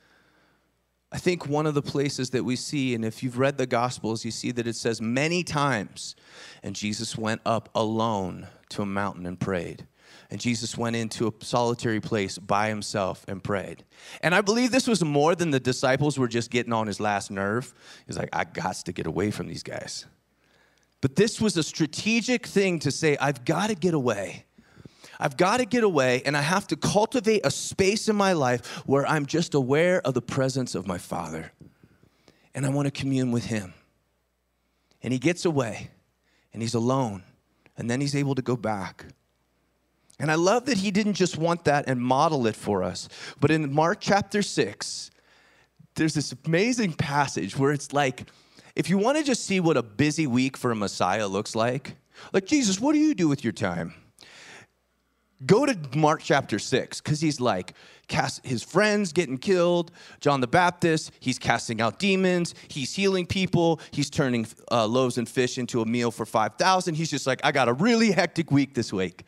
I 1.15 1.17
think 1.17 1.47
one 1.47 1.65
of 1.65 1.75
the 1.75 1.81
places 1.81 2.31
that 2.31 2.43
we 2.43 2.57
see, 2.57 2.93
and 2.93 3.05
if 3.05 3.23
you've 3.23 3.39
read 3.39 3.57
the 3.57 3.65
Gospels, 3.65 4.25
you 4.25 4.31
see 4.31 4.51
that 4.51 4.67
it 4.67 4.75
says 4.75 4.99
many 4.99 5.45
times, 5.45 6.13
and 6.61 6.75
Jesus 6.75 7.17
went 7.17 7.39
up 7.45 7.69
alone 7.73 8.47
to 8.71 8.81
a 8.81 8.85
mountain 8.85 9.25
and 9.25 9.39
prayed. 9.39 9.87
And 10.29 10.41
Jesus 10.41 10.77
went 10.77 10.97
into 10.97 11.27
a 11.27 11.31
solitary 11.39 12.01
place 12.01 12.37
by 12.37 12.67
himself 12.67 13.23
and 13.29 13.41
prayed. 13.41 13.85
And 14.23 14.35
I 14.35 14.41
believe 14.41 14.71
this 14.71 14.87
was 14.87 15.05
more 15.05 15.35
than 15.35 15.51
the 15.51 15.59
disciples 15.61 16.19
were 16.19 16.27
just 16.27 16.51
getting 16.51 16.73
on 16.73 16.85
his 16.85 16.99
last 16.99 17.31
nerve. 17.31 17.73
He's 18.05 18.17
like, 18.17 18.29
I 18.33 18.43
got 18.43 18.75
to 18.75 18.91
get 18.91 19.07
away 19.07 19.31
from 19.31 19.47
these 19.47 19.63
guys. 19.63 20.05
But 20.99 21.15
this 21.15 21.39
was 21.39 21.55
a 21.55 21.63
strategic 21.63 22.45
thing 22.45 22.79
to 22.79 22.91
say, 22.91 23.15
I've 23.21 23.45
got 23.45 23.67
to 23.67 23.75
get 23.75 23.93
away. 23.93 24.47
I've 25.19 25.37
got 25.37 25.57
to 25.57 25.65
get 25.65 25.83
away, 25.83 26.21
and 26.25 26.35
I 26.35 26.41
have 26.41 26.67
to 26.67 26.75
cultivate 26.75 27.45
a 27.45 27.51
space 27.51 28.07
in 28.09 28.15
my 28.15 28.33
life 28.33 28.65
where 28.85 29.05
I'm 29.05 29.25
just 29.25 29.53
aware 29.53 30.01
of 30.01 30.13
the 30.13 30.21
presence 30.21 30.75
of 30.75 30.87
my 30.87 30.97
Father. 30.97 31.51
And 32.53 32.65
I 32.65 32.69
want 32.69 32.85
to 32.85 32.91
commune 32.91 33.31
with 33.31 33.45
Him. 33.45 33.73
And 35.01 35.13
he 35.13 35.19
gets 35.19 35.45
away, 35.45 35.91
and 36.53 36.61
he's 36.61 36.73
alone, 36.73 37.23
and 37.77 37.89
then 37.89 38.01
he's 38.01 38.15
able 38.15 38.35
to 38.35 38.41
go 38.41 38.55
back. 38.55 39.05
And 40.19 40.31
I 40.31 40.35
love 40.35 40.65
that 40.65 40.77
he 40.77 40.91
didn't 40.91 41.13
just 41.13 41.37
want 41.37 41.65
that 41.65 41.85
and 41.87 41.99
model 41.99 42.47
it 42.47 42.55
for 42.55 42.83
us, 42.83 43.09
but 43.39 43.51
in 43.51 43.73
Mark 43.73 43.99
chapter 43.99 44.41
6, 44.41 45.11
there's 45.95 46.13
this 46.13 46.33
amazing 46.45 46.93
passage 46.93 47.57
where 47.57 47.71
it's 47.71 47.93
like, 47.93 48.29
if 48.75 48.89
you 48.89 48.97
want 48.97 49.17
to 49.17 49.23
just 49.23 49.45
see 49.45 49.59
what 49.59 49.77
a 49.77 49.83
busy 49.83 50.27
week 50.27 50.57
for 50.57 50.71
a 50.71 50.75
Messiah 50.75 51.27
looks 51.27 51.55
like, 51.55 51.95
like, 52.33 52.45
Jesus, 52.45 52.79
what 52.79 52.93
do 52.93 52.99
you 52.99 53.13
do 53.13 53.27
with 53.27 53.43
your 53.43 53.53
time? 53.53 53.93
Go 55.45 55.65
to 55.65 55.77
Mark 55.97 56.21
chapter 56.23 56.59
6, 56.59 57.01
because 57.01 57.19
he's 57.19 57.41
like, 57.41 57.73
cast 58.07 58.45
his 58.45 58.63
friends 58.63 59.11
getting 59.11 59.37
killed, 59.37 59.91
John 60.21 60.39
the 60.39 60.47
Baptist, 60.47 61.11
he's 61.19 61.37
casting 61.37 61.81
out 61.81 61.99
demons, 61.99 62.55
he's 62.69 62.93
healing 62.93 63.25
people, 63.25 63.81
he's 63.91 64.09
turning 64.09 64.47
uh, 64.71 64.85
loaves 64.85 65.17
and 65.17 65.27
fish 65.27 65.57
into 65.57 65.81
a 65.81 65.85
meal 65.85 66.09
for 66.09 66.25
5,000. 66.25 66.95
He's 66.95 67.09
just 67.09 67.27
like, 67.27 67.41
I 67.43 67.51
got 67.51 67.67
a 67.67 67.73
really 67.73 68.11
hectic 68.11 68.49
week 68.49 68.75
this 68.75 68.93
week. 68.93 69.23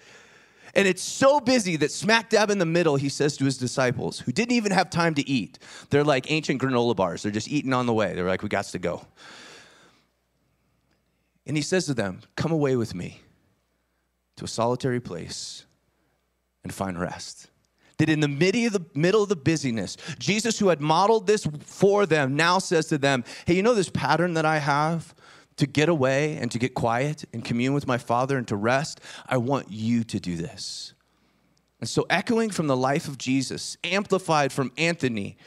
And 0.74 0.88
it's 0.88 1.02
so 1.02 1.42
busy 1.42 1.76
that 1.78 1.92
smack 1.92 2.30
dab 2.30 2.52
in 2.52 2.60
the 2.60 2.66
middle, 2.66 2.96
he 2.96 3.10
says 3.10 3.36
to 3.38 3.46
his 3.46 3.58
disciples, 3.58 4.20
who 4.20 4.32
didn't 4.32 4.54
even 4.54 4.72
have 4.72 4.90
time 4.90 5.14
to 5.16 5.28
eat, 5.28 5.60
they're 5.90 6.04
like 6.04 6.32
ancient 6.32 6.62
granola 6.62 6.96
bars. 6.96 7.24
They're 7.24 7.32
just 7.32 7.50
eating 7.50 7.74
on 7.74 7.86
the 7.86 7.94
way. 7.94 8.14
They're 8.14 8.28
like, 8.28 8.44
we 8.44 8.50
got 8.50 8.66
to 8.66 8.80
go. 8.80 9.06
And 11.46 11.58
he 11.58 11.64
says 11.64 11.86
to 11.88 11.94
them, 11.94 12.22
Come 12.36 12.52
away 12.52 12.76
with 12.76 12.94
me 12.94 13.22
to 14.36 14.46
a 14.46 14.48
solitary 14.48 15.00
place 15.00 15.66
and 16.68 16.74
find 16.74 17.00
rest. 17.00 17.48
That 17.98 18.10
in 18.10 18.20
the 18.20 18.28
middle 18.28 19.24
of 19.24 19.30
the 19.30 19.36
busyness, 19.36 19.98
Jesus, 20.20 20.60
who 20.60 20.68
had 20.68 20.82
modeled 20.82 21.26
this 21.26 21.48
for 21.62 22.06
them, 22.06 22.36
now 22.36 22.60
says 22.60 22.88
to 22.88 22.98
them, 22.98 23.24
Hey, 23.46 23.56
you 23.56 23.64
know 23.64 23.74
this 23.74 23.90
pattern 23.90 24.34
that 24.36 24.46
I 24.46 24.60
have 24.60 25.16
to 25.56 25.66
get 25.66 25.90
away 25.90 26.36
and 26.36 26.52
to 26.52 26.60
get 26.60 26.76
quiet 26.76 27.26
and 27.34 27.44
commune 27.44 27.74
with 27.74 27.88
my 27.88 27.98
Father 27.98 28.38
and 28.38 28.48
to 28.50 28.56
rest? 28.56 29.00
I 29.26 29.38
want 29.38 29.72
you 29.72 30.04
to 30.04 30.20
do 30.20 30.36
this. 30.36 30.94
And 31.80 31.90
so, 31.90 32.06
echoing 32.10 32.50
from 32.50 32.68
the 32.68 32.78
life 32.78 33.08
of 33.08 33.18
Jesus, 33.18 33.78
amplified 33.84 34.52
from 34.52 34.72
Anthony, 34.78 35.38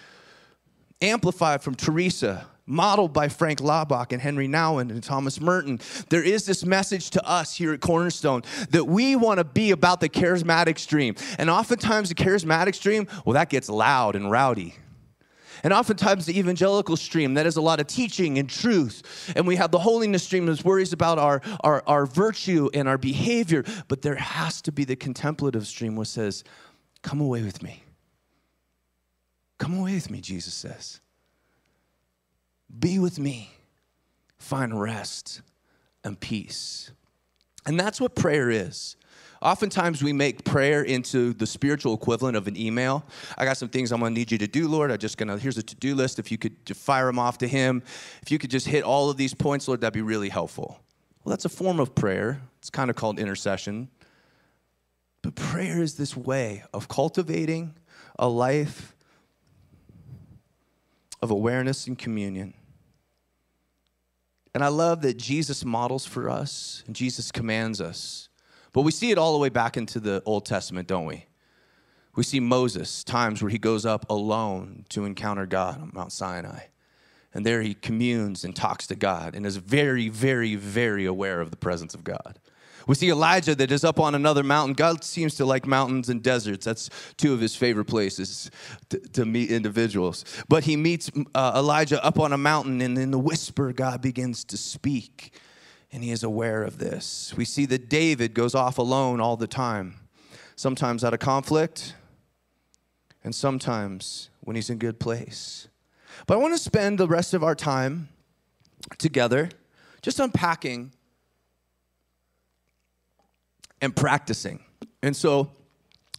amplified 1.02 1.62
from 1.62 1.74
Teresa, 1.74 2.46
modeled 2.70 3.12
by 3.12 3.28
Frank 3.28 3.58
Laubach 3.58 4.12
and 4.12 4.22
Henry 4.22 4.48
Nouwen 4.48 4.90
and 4.90 5.02
Thomas 5.02 5.40
Merton. 5.40 5.80
There 6.08 6.22
is 6.22 6.46
this 6.46 6.64
message 6.64 7.10
to 7.10 7.28
us 7.28 7.54
here 7.56 7.72
at 7.72 7.80
Cornerstone 7.80 8.42
that 8.70 8.84
we 8.84 9.16
want 9.16 9.38
to 9.38 9.44
be 9.44 9.72
about 9.72 10.00
the 10.00 10.08
charismatic 10.08 10.78
stream. 10.78 11.14
And 11.38 11.50
oftentimes, 11.50 12.08
the 12.08 12.14
charismatic 12.14 12.74
stream, 12.74 13.08
well, 13.24 13.34
that 13.34 13.50
gets 13.50 13.68
loud 13.68 14.16
and 14.16 14.30
rowdy. 14.30 14.76
And 15.62 15.72
oftentimes, 15.72 16.26
the 16.26 16.38
evangelical 16.38 16.96
stream, 16.96 17.34
that 17.34 17.46
is 17.46 17.56
a 17.56 17.60
lot 17.60 17.80
of 17.80 17.86
teaching 17.86 18.38
and 18.38 18.48
truth. 18.48 19.32
And 19.36 19.46
we 19.46 19.56
have 19.56 19.70
the 19.70 19.78
holiness 19.78 20.22
stream 20.22 20.46
that 20.46 20.64
worries 20.64 20.92
about 20.92 21.18
our, 21.18 21.42
our, 21.60 21.82
our 21.86 22.06
virtue 22.06 22.70
and 22.72 22.88
our 22.88 22.96
behavior. 22.96 23.64
But 23.88 24.02
there 24.02 24.14
has 24.14 24.62
to 24.62 24.72
be 24.72 24.84
the 24.84 24.96
contemplative 24.96 25.66
stream 25.66 25.96
which 25.96 26.08
says, 26.08 26.44
Come 27.02 27.20
away 27.20 27.42
with 27.42 27.62
me. 27.62 27.82
Come 29.58 29.78
away 29.78 29.94
with 29.94 30.10
me, 30.10 30.20
Jesus 30.20 30.54
says. 30.54 31.00
Be 32.78 32.98
with 32.98 33.18
me. 33.18 33.52
Find 34.38 34.80
rest 34.80 35.42
and 36.04 36.18
peace. 36.18 36.90
And 37.66 37.78
that's 37.78 38.00
what 38.00 38.14
prayer 38.14 38.50
is. 38.50 38.96
Oftentimes, 39.42 40.02
we 40.02 40.12
make 40.12 40.44
prayer 40.44 40.82
into 40.82 41.32
the 41.32 41.46
spiritual 41.46 41.94
equivalent 41.94 42.36
of 42.36 42.46
an 42.46 42.58
email. 42.58 43.04
I 43.38 43.46
got 43.46 43.56
some 43.56 43.70
things 43.70 43.90
I'm 43.90 44.00
gonna 44.00 44.14
need 44.14 44.30
you 44.30 44.36
to 44.38 44.46
do, 44.46 44.68
Lord. 44.68 44.90
I'm 44.90 44.98
just 44.98 45.16
gonna, 45.16 45.38
here's 45.38 45.56
a 45.56 45.62
to 45.62 45.76
do 45.76 45.94
list. 45.94 46.18
If 46.18 46.30
you 46.30 46.36
could 46.36 46.64
just 46.66 46.80
fire 46.80 47.06
them 47.06 47.18
off 47.18 47.38
to 47.38 47.48
Him, 47.48 47.82
if 48.22 48.30
you 48.30 48.38
could 48.38 48.50
just 48.50 48.66
hit 48.66 48.84
all 48.84 49.08
of 49.08 49.16
these 49.16 49.32
points, 49.32 49.66
Lord, 49.66 49.80
that'd 49.80 49.94
be 49.94 50.02
really 50.02 50.28
helpful. 50.28 50.80
Well, 51.24 51.30
that's 51.30 51.46
a 51.46 51.50
form 51.50 51.80
of 51.80 51.94
prayer. 51.94 52.42
It's 52.58 52.68
kind 52.68 52.90
of 52.90 52.96
called 52.96 53.18
intercession. 53.18 53.88
But 55.22 55.34
prayer 55.34 55.82
is 55.82 55.96
this 55.96 56.14
way 56.16 56.64
of 56.74 56.88
cultivating 56.88 57.74
a 58.18 58.28
life 58.28 58.94
of 61.22 61.30
awareness 61.30 61.86
and 61.86 61.98
communion 61.98 62.54
and 64.54 64.64
I 64.64 64.68
love 64.68 65.02
that 65.02 65.16
Jesus 65.16 65.64
models 65.64 66.06
for 66.06 66.28
us 66.28 66.82
and 66.86 66.96
Jesus 66.96 67.30
commands 67.30 67.80
us. 67.80 68.28
But 68.72 68.82
we 68.82 68.92
see 68.92 69.10
it 69.10 69.18
all 69.18 69.32
the 69.32 69.38
way 69.38 69.48
back 69.48 69.76
into 69.76 70.00
the 70.00 70.22
Old 70.24 70.46
Testament, 70.46 70.88
don't 70.88 71.06
we? 71.06 71.26
We 72.16 72.22
see 72.24 72.40
Moses, 72.40 73.04
times 73.04 73.42
where 73.42 73.50
he 73.50 73.58
goes 73.58 73.86
up 73.86 74.08
alone 74.10 74.84
to 74.90 75.04
encounter 75.04 75.46
God 75.46 75.80
on 75.80 75.90
Mount 75.94 76.12
Sinai. 76.12 76.64
And 77.32 77.46
there 77.46 77.62
he 77.62 77.74
communes 77.74 78.44
and 78.44 78.54
talks 78.54 78.88
to 78.88 78.96
God 78.96 79.36
and 79.36 79.46
is 79.46 79.56
very, 79.56 80.08
very, 80.08 80.56
very 80.56 81.06
aware 81.06 81.40
of 81.40 81.52
the 81.52 81.56
presence 81.56 81.94
of 81.94 82.02
God. 82.02 82.40
We 82.86 82.94
see 82.94 83.10
Elijah 83.10 83.54
that 83.54 83.70
is 83.70 83.84
up 83.84 84.00
on 84.00 84.14
another 84.14 84.42
mountain. 84.42 84.74
God 84.74 85.04
seems 85.04 85.34
to 85.36 85.44
like 85.44 85.66
mountains 85.66 86.08
and 86.08 86.22
deserts. 86.22 86.64
That's 86.64 86.90
two 87.16 87.32
of 87.32 87.40
his 87.40 87.54
favorite 87.54 87.86
places 87.86 88.50
to, 88.88 88.98
to 88.98 89.24
meet 89.24 89.50
individuals. 89.50 90.24
But 90.48 90.64
he 90.64 90.76
meets 90.76 91.10
uh, 91.34 91.52
Elijah 91.56 92.02
up 92.04 92.18
on 92.18 92.32
a 92.32 92.38
mountain, 92.38 92.80
and 92.80 92.96
in 92.98 93.10
the 93.10 93.18
whisper, 93.18 93.72
God 93.72 94.00
begins 94.00 94.44
to 94.44 94.56
speak, 94.56 95.38
and 95.92 96.02
he 96.02 96.10
is 96.10 96.22
aware 96.22 96.62
of 96.62 96.78
this. 96.78 97.34
We 97.36 97.44
see 97.44 97.66
that 97.66 97.88
David 97.88 98.34
goes 98.34 98.54
off 98.54 98.78
alone 98.78 99.20
all 99.20 99.36
the 99.36 99.46
time, 99.46 99.94
sometimes 100.56 101.04
out 101.04 101.14
of 101.14 101.20
conflict, 101.20 101.94
and 103.22 103.34
sometimes 103.34 104.30
when 104.40 104.56
he's 104.56 104.70
in 104.70 104.78
good 104.78 104.98
place. 104.98 105.68
But 106.26 106.34
I 106.34 106.36
want 106.38 106.54
to 106.54 106.58
spend 106.58 106.98
the 106.98 107.08
rest 107.08 107.34
of 107.34 107.44
our 107.44 107.54
time 107.54 108.08
together 108.98 109.50
just 110.02 110.18
unpacking 110.18 110.92
and 113.80 113.94
practicing. 113.94 114.60
And 115.02 115.16
so 115.16 115.50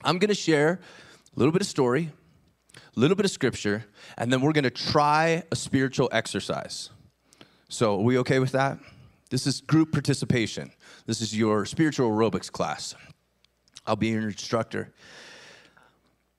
I'm 0.03 0.17
going 0.17 0.29
to 0.29 0.35
share 0.35 0.79
a 1.35 1.39
little 1.39 1.51
bit 1.51 1.61
of 1.61 1.67
story, 1.67 2.09
a 2.75 2.99
little 2.99 3.15
bit 3.15 3.25
of 3.25 3.31
scripture, 3.31 3.85
and 4.17 4.31
then 4.31 4.41
we're 4.41 4.51
going 4.51 4.63
to 4.63 4.69
try 4.69 5.43
a 5.51 5.55
spiritual 5.55 6.09
exercise. 6.11 6.89
So, 7.69 7.99
are 7.99 8.03
we 8.03 8.17
okay 8.19 8.39
with 8.39 8.51
that? 8.51 8.79
This 9.29 9.47
is 9.47 9.61
group 9.61 9.93
participation. 9.93 10.71
This 11.05 11.21
is 11.21 11.37
your 11.37 11.65
spiritual 11.65 12.11
aerobics 12.11 12.51
class. 12.51 12.95
I'll 13.87 13.95
be 13.95 14.09
your 14.09 14.27
instructor. 14.27 14.91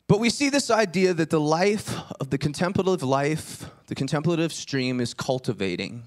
But 0.08 0.20
we 0.20 0.28
see 0.28 0.50
this 0.50 0.70
idea 0.70 1.14
that 1.14 1.30
the 1.30 1.40
life 1.40 1.98
of 2.20 2.28
the 2.28 2.36
contemplative 2.36 3.02
life, 3.02 3.64
the 3.86 3.94
contemplative 3.94 4.52
stream 4.52 5.00
is 5.00 5.14
cultivating 5.14 6.02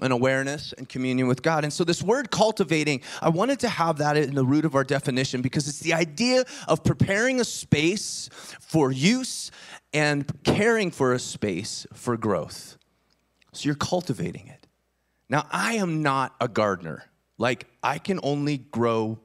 an 0.00 0.12
awareness 0.12 0.72
and 0.74 0.88
communion 0.88 1.28
with 1.28 1.42
God. 1.42 1.64
And 1.64 1.72
so, 1.72 1.84
this 1.84 2.02
word 2.02 2.30
cultivating, 2.30 3.02
I 3.20 3.28
wanted 3.28 3.60
to 3.60 3.68
have 3.68 3.98
that 3.98 4.16
in 4.16 4.34
the 4.34 4.44
root 4.44 4.64
of 4.64 4.74
our 4.74 4.84
definition 4.84 5.42
because 5.42 5.68
it's 5.68 5.80
the 5.80 5.94
idea 5.94 6.44
of 6.66 6.84
preparing 6.84 7.40
a 7.40 7.44
space 7.44 8.28
for 8.60 8.92
use 8.92 9.50
and 9.92 10.30
caring 10.44 10.90
for 10.90 11.12
a 11.12 11.18
space 11.18 11.86
for 11.92 12.16
growth. 12.16 12.76
So, 13.52 13.66
you're 13.66 13.74
cultivating 13.74 14.48
it. 14.48 14.66
Now, 15.28 15.46
I 15.50 15.74
am 15.74 16.02
not 16.02 16.34
a 16.40 16.48
gardener. 16.48 17.04
Like, 17.36 17.66
I 17.82 17.98
can 17.98 18.20
only 18.22 18.58
grow 18.58 19.18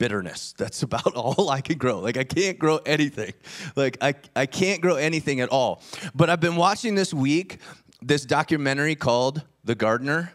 bitterness. 0.00 0.54
That's 0.58 0.82
about 0.90 1.14
all 1.14 1.50
I 1.50 1.60
can 1.60 1.78
grow. 1.78 2.00
Like 2.00 2.16
I 2.16 2.24
can't 2.24 2.58
grow 2.58 2.78
anything. 2.78 3.34
Like 3.76 3.98
I, 4.00 4.14
I 4.34 4.46
can't 4.46 4.80
grow 4.80 4.96
anything 4.96 5.40
at 5.40 5.50
all. 5.50 5.82
But 6.12 6.28
I've 6.28 6.40
been 6.40 6.56
watching 6.56 6.96
this 6.96 7.14
week 7.14 7.60
this 8.02 8.24
documentary 8.24 8.94
called 8.94 9.42
The 9.64 9.74
Gardener 9.74 10.32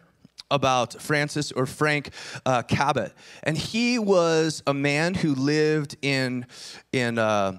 about 0.51 1.01
Francis 1.01 1.51
or 1.51 1.65
Frank 1.65 2.11
uh, 2.45 2.61
Cabot. 2.63 3.13
And 3.43 3.57
he 3.57 3.97
was 3.99 4.61
a 4.67 4.73
man 4.73 5.13
who 5.13 5.33
lived 5.33 5.97
in, 6.01 6.45
in 6.91 7.17
uh, 7.17 7.57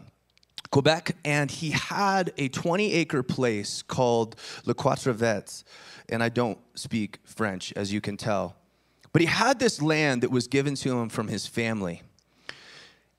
Quebec, 0.71 1.17
and 1.25 1.51
he 1.51 1.71
had 1.71 2.33
a 2.39 2.49
20 2.49 2.93
acre 2.93 3.23
place 3.23 3.83
called 3.83 4.37
Le 4.65 4.75
Quatre 4.75 5.13
Vets. 5.13 5.65
And 6.09 6.23
I 6.23 6.29
don't 6.29 6.59
speak 6.75 7.19
French, 7.25 7.73
as 7.75 7.93
you 7.93 8.01
can 8.01 8.17
tell. 8.17 8.57
But 9.13 9.23
he 9.23 9.27
had 9.27 9.59
this 9.59 9.83
land 9.83 10.23
that 10.23 10.31
was 10.31 10.47
given 10.47 10.75
to 10.77 10.99
him 10.99 11.09
from 11.09 11.29
his 11.29 11.47
family. 11.47 12.03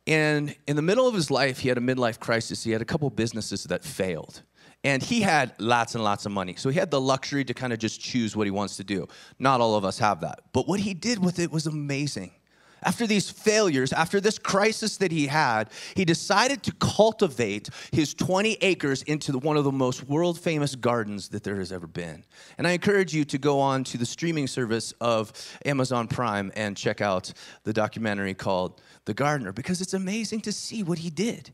And 0.06 0.56
in 0.67 0.77
the 0.77 0.82
middle 0.82 1.08
of 1.08 1.13
his 1.13 1.29
life, 1.29 1.60
he 1.60 1.67
had 1.67 1.77
a 1.77 1.82
midlife 1.82 2.20
crisis. 2.20 2.63
He 2.63 2.72
had 2.72 2.82
a 2.82 2.86
couple 2.86 3.10
businesses 3.10 3.65
that 3.65 3.84
failed 3.84 4.44
And 4.84 5.01
he 5.01 5.22
had 5.22 5.53
lots 5.57 5.96
and 5.96 6.03
lots 6.03 6.25
of 6.25 6.31
money. 6.31 6.55
So 6.55 6.69
he 6.69 6.79
had 6.79 6.91
the 6.91 7.01
luxury 7.01 7.43
to 7.46 7.53
kind 7.53 7.74
of 7.74 7.79
just 7.79 8.00
choose 8.00 8.36
what 8.36 8.48
he 8.48 8.51
wants 8.51 8.77
to 8.77 8.84
do. 8.84 9.07
Not 9.39 9.60
all 9.60 9.75
of 9.75 9.84
us 9.84 10.00
have 10.00 10.22
that. 10.22 10.39
But 10.53 10.67
what 10.67 10.79
he 10.79 10.93
did 10.93 11.24
with 11.24 11.39
it 11.39 11.51
was 11.51 11.67
amazing. 11.67 12.31
After 12.84 13.07
these 13.07 13.29
failures, 13.29 13.91
after 13.91 14.22
this 14.22 14.38
crisis 14.38 14.98
that 14.98 15.12
he 15.12 15.27
had, 15.27 15.72
he 15.96 16.05
decided 16.05 16.62
to 16.63 16.72
cultivate 16.74 17.69
his 17.91 18.13
20 18.13 18.57
acres 18.62 19.01
into 19.03 19.38
one 19.39 19.57
of 19.57 19.63
the 19.63 19.72
most 19.72 20.07
world 20.07 20.39
famous 20.39 20.75
gardens 20.75 21.29
that 21.29 21.43
there 21.43 21.57
has 21.57 21.72
ever 21.72 21.88
been. 21.88 22.24
And 22.57 22.67
I 22.67 22.72
encourage 22.72 23.13
you 23.13 23.25
to 23.25 23.38
go 23.38 23.60
on 23.60 23.84
to 23.86 23.98
the 23.98 24.05
streaming 24.05 24.48
service 24.48 24.93
of 25.01 25.34
Amazon 25.65 26.07
Prime 26.07 26.51
and 26.55 26.77
check 26.77 27.01
out 27.01 27.34
the 27.63 27.74
documentary 27.74 28.36
called 28.36 28.79
The 29.05 29.13
Gardener 29.13 29.53
because 29.53 29.81
it's 29.81 29.96
amazing 29.96 30.41
to 30.41 30.51
see 30.51 30.84
what 30.84 31.00
he 31.00 31.10
did. 31.10 31.51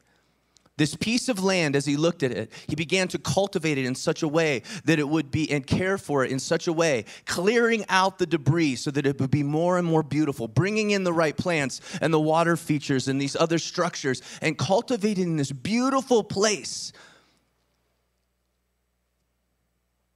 This 0.75 0.95
piece 0.95 1.29
of 1.29 1.43
land, 1.43 1.75
as 1.75 1.85
he 1.85 1.95
looked 1.95 2.23
at 2.23 2.31
it, 2.31 2.51
he 2.67 2.75
began 2.75 3.07
to 3.09 3.19
cultivate 3.19 3.77
it 3.77 3.85
in 3.85 3.93
such 3.93 4.23
a 4.23 4.27
way 4.27 4.63
that 4.85 4.97
it 4.97 5.07
would 5.07 5.29
be, 5.29 5.49
and 5.51 5.65
care 5.65 5.99
for 5.99 6.25
it 6.25 6.31
in 6.31 6.39
such 6.39 6.67
a 6.67 6.73
way, 6.73 7.05
clearing 7.27 7.85
out 7.89 8.17
the 8.17 8.25
debris 8.25 8.77
so 8.77 8.89
that 8.89 9.05
it 9.05 9.19
would 9.19 9.29
be 9.29 9.43
more 9.43 9.77
and 9.77 9.87
more 9.87 10.01
beautiful, 10.01 10.47
bringing 10.47 10.89
in 10.89 11.03
the 11.03 11.13
right 11.13 11.37
plants 11.37 11.79
and 12.01 12.11
the 12.11 12.19
water 12.19 12.57
features 12.57 13.07
and 13.07 13.21
these 13.21 13.35
other 13.35 13.59
structures, 13.59 14.23
and 14.41 14.57
cultivating 14.57 15.37
this 15.37 15.51
beautiful 15.51 16.23
place 16.23 16.91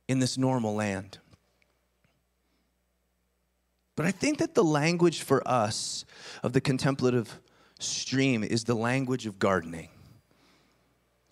in 0.07 0.17
this 0.17 0.39
normal 0.39 0.73
land. 0.73 1.19
But 3.95 4.07
I 4.07 4.11
think 4.11 4.39
that 4.39 4.55
the 4.55 4.63
language 4.63 5.21
for 5.21 5.47
us 5.47 6.03
of 6.41 6.53
the 6.53 6.61
contemplative 6.61 7.39
stream 7.79 8.43
is 8.43 8.63
the 8.63 8.75
language 8.75 9.27
of 9.27 9.37
gardening 9.37 9.89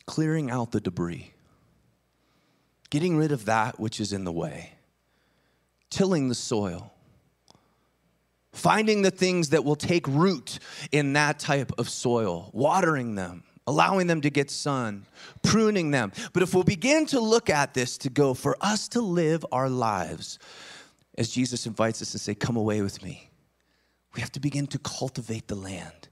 clearing 0.06 0.50
out 0.52 0.72
the 0.72 0.80
debris, 0.80 1.34
getting 2.90 3.18
rid 3.18 3.32
of 3.32 3.46
that 3.46 3.80
which 3.80 4.00
is 4.00 4.14
in 4.14 4.24
the 4.24 4.32
way, 4.32 4.74
tilling 5.90 6.30
the 6.30 6.36
soil, 6.36 6.94
finding 8.54 9.02
the 9.02 9.12
things 9.12 9.50
that 9.50 9.64
will 9.64 9.76
take 9.76 10.08
root 10.08 10.60
in 10.92 11.14
that 11.14 11.40
type 11.40 11.72
of 11.78 11.90
soil, 11.90 12.50
watering 12.54 13.16
them. 13.16 13.44
Allowing 13.68 14.06
them 14.06 14.22
to 14.22 14.30
get 14.30 14.52
sun, 14.52 15.08
pruning 15.42 15.90
them. 15.90 16.12
But 16.34 16.44
if 16.44 16.54
we'll 16.54 16.64
begin 16.64 17.08
to 17.08 17.20
look 17.20 17.50
at 17.50 17.74
this 17.74 17.98
to 17.98 18.12
go 18.12 18.36
for 18.36 18.56
us 18.62 18.88
to 18.90 19.02
live 19.02 19.44
our 19.52 19.70
lives, 19.70 20.38
as 21.18 21.32
Jesus 21.32 21.66
invites 21.66 22.00
us 22.00 22.12
to 22.12 22.20
say, 22.20 22.36
Come 22.36 22.58
away 22.58 22.84
with 22.84 23.02
me, 23.02 23.32
we 24.14 24.22
have 24.22 24.32
to 24.34 24.40
begin 24.40 24.68
to 24.68 24.78
cultivate 24.78 25.48
the 25.48 25.56
land, 25.56 26.10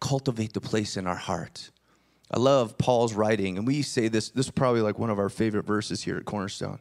cultivate 0.00 0.54
the 0.54 0.60
place 0.62 0.96
in 0.96 1.06
our 1.06 1.16
heart. 1.16 1.70
I 2.30 2.38
love 2.38 2.78
Paul's 2.78 3.14
writing, 3.14 3.58
and 3.58 3.66
we 3.66 3.82
say 3.82 4.08
this, 4.08 4.30
this 4.30 4.46
is 4.46 4.52
probably 4.52 4.82
like 4.82 4.98
one 4.98 5.10
of 5.10 5.18
our 5.18 5.28
favorite 5.28 5.66
verses 5.66 6.02
here 6.02 6.16
at 6.16 6.24
Cornerstone. 6.24 6.78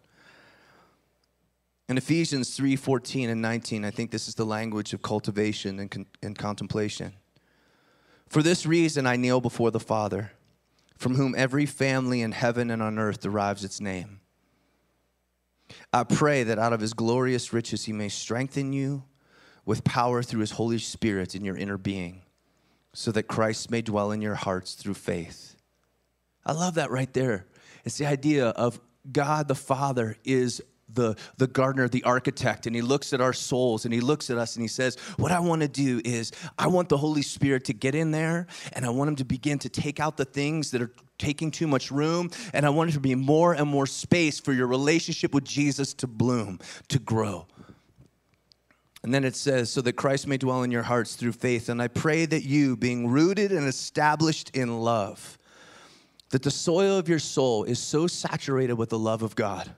In 1.87 1.97
Ephesians 1.97 2.55
3 2.55 2.75
14 2.75 3.31
and 3.31 3.41
19, 3.41 3.83
I 3.83 3.89
think 3.89 4.11
this 4.11 4.27
is 4.27 4.35
the 4.35 4.45
language 4.45 4.93
of 4.93 5.01
cultivation 5.01 5.79
and, 5.79 5.89
con- 5.89 6.05
and 6.21 6.37
contemplation. 6.37 7.13
For 8.27 8.43
this 8.43 8.67
reason, 8.67 9.07
I 9.07 9.15
kneel 9.15 9.41
before 9.41 9.71
the 9.71 9.79
Father, 9.79 10.33
from 10.95 11.15
whom 11.15 11.33
every 11.35 11.65
family 11.65 12.21
in 12.21 12.31
heaven 12.31 12.69
and 12.69 12.83
on 12.83 12.99
earth 12.99 13.21
derives 13.21 13.63
its 13.63 13.81
name. 13.81 14.19
I 15.91 16.03
pray 16.03 16.43
that 16.43 16.59
out 16.59 16.73
of 16.73 16.79
his 16.79 16.93
glorious 16.93 17.53
riches 17.53 17.85
he 17.85 17.93
may 17.93 18.09
strengthen 18.09 18.71
you 18.71 19.03
with 19.65 19.83
power 19.83 20.21
through 20.21 20.41
his 20.41 20.51
Holy 20.51 20.77
Spirit 20.77 21.33
in 21.33 21.43
your 21.43 21.57
inner 21.57 21.77
being 21.77 22.21
so 22.99 23.13
that 23.13 23.23
Christ 23.23 23.71
may 23.71 23.81
dwell 23.81 24.11
in 24.11 24.21
your 24.21 24.35
hearts 24.35 24.73
through 24.73 24.95
faith. 24.95 25.55
I 26.45 26.51
love 26.51 26.73
that 26.73 26.91
right 26.91 27.11
there. 27.13 27.45
It's 27.85 27.97
the 27.97 28.05
idea 28.05 28.47
of 28.47 28.77
God 29.09 29.47
the 29.47 29.55
Father 29.55 30.17
is 30.25 30.61
the, 30.93 31.15
the 31.37 31.47
gardener, 31.47 31.87
the 31.87 32.03
architect, 32.03 32.67
and 32.67 32.75
he 32.75 32.81
looks 32.81 33.13
at 33.13 33.21
our 33.21 33.31
souls 33.31 33.85
and 33.85 33.93
he 33.93 34.01
looks 34.01 34.29
at 34.29 34.37
us 34.37 34.57
and 34.57 34.63
he 34.63 34.67
says, 34.67 34.97
What 35.15 35.31
I 35.31 35.39
want 35.39 35.61
to 35.61 35.69
do 35.69 36.01
is, 36.03 36.33
I 36.57 36.67
want 36.67 36.89
the 36.89 36.97
Holy 36.97 37.21
Spirit 37.21 37.63
to 37.65 37.73
get 37.73 37.95
in 37.95 38.11
there 38.11 38.47
and 38.73 38.85
I 38.85 38.89
want 38.89 39.07
him 39.07 39.15
to 39.15 39.25
begin 39.25 39.59
to 39.59 39.69
take 39.69 40.01
out 40.01 40.17
the 40.17 40.25
things 40.25 40.71
that 40.71 40.81
are 40.81 40.91
taking 41.17 41.51
too 41.51 41.67
much 41.67 41.91
room, 41.91 42.29
and 42.53 42.65
I 42.65 42.69
want 42.69 42.89
it 42.89 42.93
to 42.93 42.99
be 42.99 43.15
more 43.15 43.53
and 43.53 43.69
more 43.69 43.87
space 43.87 44.41
for 44.41 44.51
your 44.51 44.67
relationship 44.67 45.33
with 45.33 45.45
Jesus 45.45 45.93
to 45.95 46.07
bloom, 46.07 46.59
to 46.89 46.99
grow. 46.99 47.47
And 49.03 49.13
then 49.13 49.23
it 49.23 49.35
says, 49.35 49.71
so 49.71 49.81
that 49.81 49.93
Christ 49.93 50.27
may 50.27 50.37
dwell 50.37 50.63
in 50.63 50.71
your 50.71 50.83
hearts 50.83 51.15
through 51.15 51.31
faith. 51.31 51.69
And 51.69 51.81
I 51.81 51.87
pray 51.87 52.25
that 52.25 52.43
you, 52.43 52.75
being 52.75 53.07
rooted 53.07 53.51
and 53.51 53.67
established 53.67 54.55
in 54.55 54.79
love, 54.79 55.37
that 56.31 56.43
the 56.43 56.51
soil 56.51 56.97
of 56.97 57.07
your 57.07 57.19
soul 57.19 57.63
is 57.63 57.79
so 57.79 58.07
saturated 58.07 58.75
with 58.75 58.89
the 58.89 58.99
love 58.99 59.23
of 59.23 59.35
God 59.35 59.71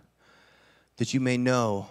that 0.97 1.13
you 1.13 1.19
may 1.19 1.38
know 1.38 1.88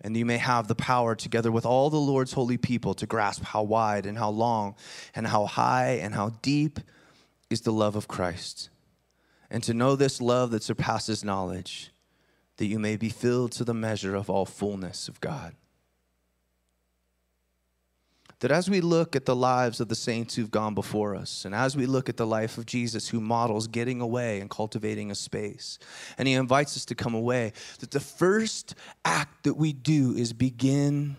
and 0.00 0.16
you 0.16 0.26
may 0.26 0.38
have 0.38 0.66
the 0.66 0.74
power, 0.74 1.14
together 1.14 1.52
with 1.52 1.64
all 1.64 1.88
the 1.88 1.96
Lord's 1.96 2.32
holy 2.32 2.56
people, 2.56 2.92
to 2.94 3.06
grasp 3.06 3.44
how 3.44 3.62
wide 3.62 4.04
and 4.04 4.18
how 4.18 4.30
long 4.30 4.74
and 5.14 5.28
how 5.28 5.46
high 5.46 6.00
and 6.02 6.12
how 6.12 6.30
deep 6.42 6.80
is 7.50 7.60
the 7.60 7.72
love 7.72 7.94
of 7.94 8.08
Christ. 8.08 8.68
And 9.48 9.62
to 9.62 9.74
know 9.74 9.94
this 9.94 10.20
love 10.20 10.50
that 10.50 10.64
surpasses 10.64 11.22
knowledge, 11.22 11.92
that 12.56 12.66
you 12.66 12.80
may 12.80 12.96
be 12.96 13.10
filled 13.10 13.52
to 13.52 13.64
the 13.64 13.74
measure 13.74 14.16
of 14.16 14.28
all 14.28 14.44
fullness 14.44 15.06
of 15.06 15.20
God 15.20 15.54
that 18.42 18.50
as 18.50 18.68
we 18.68 18.80
look 18.80 19.14
at 19.14 19.24
the 19.24 19.36
lives 19.36 19.80
of 19.80 19.86
the 19.86 19.94
saints 19.94 20.34
who've 20.34 20.50
gone 20.50 20.74
before 20.74 21.14
us, 21.14 21.44
and 21.44 21.54
as 21.54 21.76
we 21.76 21.86
look 21.86 22.08
at 22.08 22.16
the 22.16 22.26
life 22.26 22.58
of 22.58 22.66
Jesus 22.66 23.08
who 23.08 23.20
models 23.20 23.68
getting 23.68 24.00
away 24.00 24.40
and 24.40 24.50
cultivating 24.50 25.12
a 25.12 25.14
space, 25.14 25.78
and 26.18 26.26
he 26.26 26.34
invites 26.34 26.76
us 26.76 26.84
to 26.86 26.96
come 26.96 27.14
away, 27.14 27.52
that 27.78 27.92
the 27.92 28.00
first 28.00 28.74
act 29.04 29.44
that 29.44 29.54
we 29.54 29.72
do 29.72 30.16
is 30.16 30.32
begin 30.32 31.16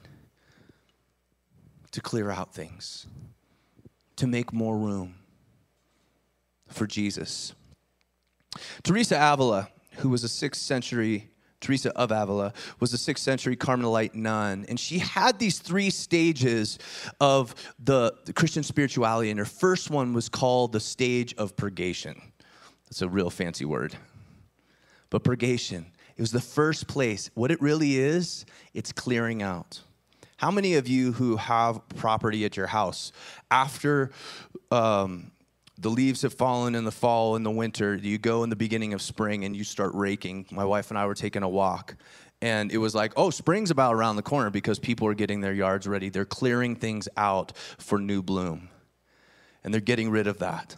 to 1.91 2.01
clear 2.01 2.29
out 2.29 2.53
things, 2.53 3.07
to 4.17 4.27
make 4.27 4.51
more 4.51 4.77
room 4.77 5.15
for 6.67 6.85
Jesus. 6.85 7.53
Teresa 8.83 9.15
Avila, 9.15 9.69
who 9.99 10.09
was 10.09 10.25
a 10.25 10.29
sixth 10.29 10.61
century 10.61 11.29
Teresa 11.63 11.91
of 11.97 12.11
Avila, 12.11 12.53
was 12.79 12.93
a 12.93 12.97
sixth 12.97 13.23
century 13.23 13.55
Carmelite 13.55 14.13
nun. 14.13 14.65
And 14.69 14.79
she 14.79 14.99
had 14.99 15.39
these 15.39 15.59
three 15.59 15.89
stages 15.89 16.77
of 17.19 17.55
the, 17.79 18.13
the 18.25 18.33
Christian 18.33 18.61
spirituality. 18.61 19.31
And 19.31 19.39
her 19.39 19.45
first 19.45 19.89
one 19.89 20.13
was 20.13 20.29
called 20.29 20.73
the 20.73 20.79
stage 20.79 21.33
of 21.35 21.55
purgation. 21.55 22.21
That's 22.85 23.01
a 23.01 23.09
real 23.09 23.29
fancy 23.31 23.65
word. 23.65 23.95
But 25.09 25.23
purgation, 25.23 25.87
it 26.15 26.21
was 26.21 26.31
the 26.31 26.41
first 26.41 26.87
place. 26.87 27.31
What 27.33 27.49
it 27.49 27.61
really 27.61 27.97
is, 27.97 28.45
it's 28.73 28.91
clearing 28.91 29.41
out. 29.41 29.81
How 30.37 30.51
many 30.51 30.75
of 30.75 30.87
you 30.87 31.13
who 31.13 31.37
have 31.37 31.87
property 31.95 32.43
at 32.45 32.57
your 32.57 32.67
house, 32.67 33.11
after 33.49 34.11
um, 34.71 35.31
the 35.77 35.89
leaves 35.89 36.21
have 36.21 36.33
fallen 36.33 36.75
in 36.75 36.83
the 36.83 36.91
fall 36.91 37.35
and 37.35 37.45
the 37.45 37.51
winter. 37.51 37.95
You 37.95 38.17
go 38.17 38.43
in 38.43 38.49
the 38.49 38.55
beginning 38.55 38.93
of 38.93 39.01
spring 39.01 39.43
and 39.43 39.55
you 39.55 39.63
start 39.63 39.93
raking. 39.93 40.45
My 40.51 40.65
wife 40.65 40.91
and 40.91 40.97
I 40.97 41.05
were 41.05 41.15
taking 41.15 41.43
a 41.43 41.49
walk. 41.49 41.95
And 42.41 42.71
it 42.71 42.77
was 42.77 42.93
like, 42.93 43.13
oh, 43.15 43.29
spring's 43.29 43.71
about 43.71 43.95
around 43.95 44.17
the 44.17 44.21
corner 44.21 44.49
because 44.49 44.77
people 44.77 45.07
are 45.07 45.13
getting 45.13 45.41
their 45.41 45.53
yards 45.53 45.87
ready. 45.87 46.09
They're 46.09 46.25
clearing 46.25 46.75
things 46.75 47.07
out 47.17 47.57
for 47.57 47.99
new 47.99 48.21
bloom. 48.21 48.69
And 49.63 49.73
they're 49.73 49.81
getting 49.81 50.09
rid 50.09 50.27
of 50.27 50.39
that. 50.39 50.75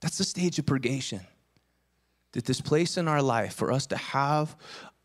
That's 0.00 0.18
the 0.18 0.24
stage 0.24 0.58
of 0.58 0.66
purgation. 0.66 1.20
That 2.32 2.44
this 2.44 2.60
place 2.60 2.98
in 2.98 3.08
our 3.08 3.22
life, 3.22 3.54
for 3.54 3.72
us 3.72 3.86
to 3.86 3.96
have 3.96 4.56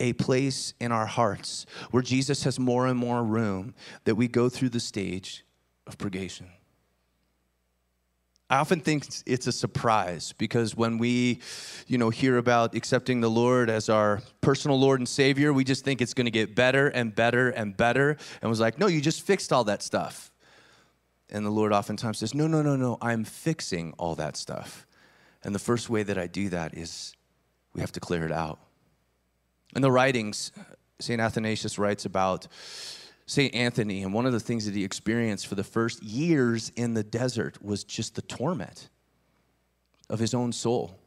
a 0.02 0.12
place 0.13 0.74
in 0.82 0.91
our 0.91 1.06
hearts 1.06 1.65
where 1.91 2.04
Jesus 2.04 2.43
has 2.43 2.60
more 2.60 2.88
and 2.88 3.00
more 3.00 3.24
room, 3.24 3.74
that 4.04 4.15
we 4.15 4.28
go 4.28 4.50
through 4.50 4.69
the 4.69 4.80
stage 4.82 5.45
of 5.88 5.97
purgation. 5.97 6.47
I 8.52 8.58
often 8.58 8.82
think 8.82 9.08
it's 9.26 9.48
a 9.48 9.52
surprise 9.54 10.34
because 10.38 10.76
when 10.76 10.98
we, 10.98 11.40
you 11.88 11.98
know, 11.98 12.10
hear 12.10 12.38
about 12.38 12.76
accepting 12.76 13.22
the 13.22 13.30
Lord 13.30 13.70
as 13.70 13.88
our 13.88 14.22
personal 14.42 14.78
Lord 14.78 15.00
and 15.00 15.08
Savior, 15.08 15.54
we 15.54 15.64
just 15.64 15.86
think 15.86 16.02
it's 16.02 16.14
going 16.14 16.26
to 16.26 16.32
get 16.32 16.54
better 16.54 16.90
and 16.90 17.16
better 17.16 17.50
and 17.50 17.78
better. 17.78 18.18
And 18.42 18.50
was 18.50 18.60
like, 18.60 18.78
no, 18.78 18.88
you 18.88 19.00
just 19.00 19.22
fixed 19.22 19.54
all 19.54 19.64
that 19.64 19.82
stuff. 19.82 20.34
And 21.30 21.46
the 21.46 21.50
Lord 21.50 21.72
oftentimes 21.72 22.18
says, 22.18 22.34
no, 22.34 22.46
no, 22.46 22.62
no, 22.62 22.76
no, 22.76 22.98
I'm 23.02 23.24
fixing 23.24 23.94
all 23.98 24.16
that 24.16 24.36
stuff. 24.36 24.86
And 25.46 25.56
the 25.56 25.60
first 25.60 25.90
way 25.90 26.04
that 26.04 26.18
I 26.18 26.28
do 26.28 26.50
that 26.50 26.78
is 26.78 27.16
we 27.74 27.80
have 27.80 27.94
to 27.94 28.02
clear 28.02 28.26
it 28.26 28.34
out. 28.34 28.60
In 29.78 29.82
the 29.82 29.94
writings, 29.94 30.52
St. 31.00 31.22
Athanasius 31.22 31.80
writes 31.80 32.04
about 32.04 32.50
St. 33.32 33.56
Anthony, 33.56 34.04
and 34.04 34.13
one 34.13 34.26
of 34.26 34.34
the 34.34 34.41
things 34.41 34.65
that 34.65 34.76
he 34.76 34.84
experienced 34.84 35.48
for 35.48 35.56
the 35.56 35.63
first 35.63 36.04
years 36.04 36.70
in 36.76 36.94
the 36.94 37.02
desert 37.02 37.63
was 37.63 37.86
just 37.86 38.15
the 38.15 38.22
torment 38.24 38.89
of 40.10 40.20
his 40.20 40.34
own 40.34 40.52
soul, 40.52 41.00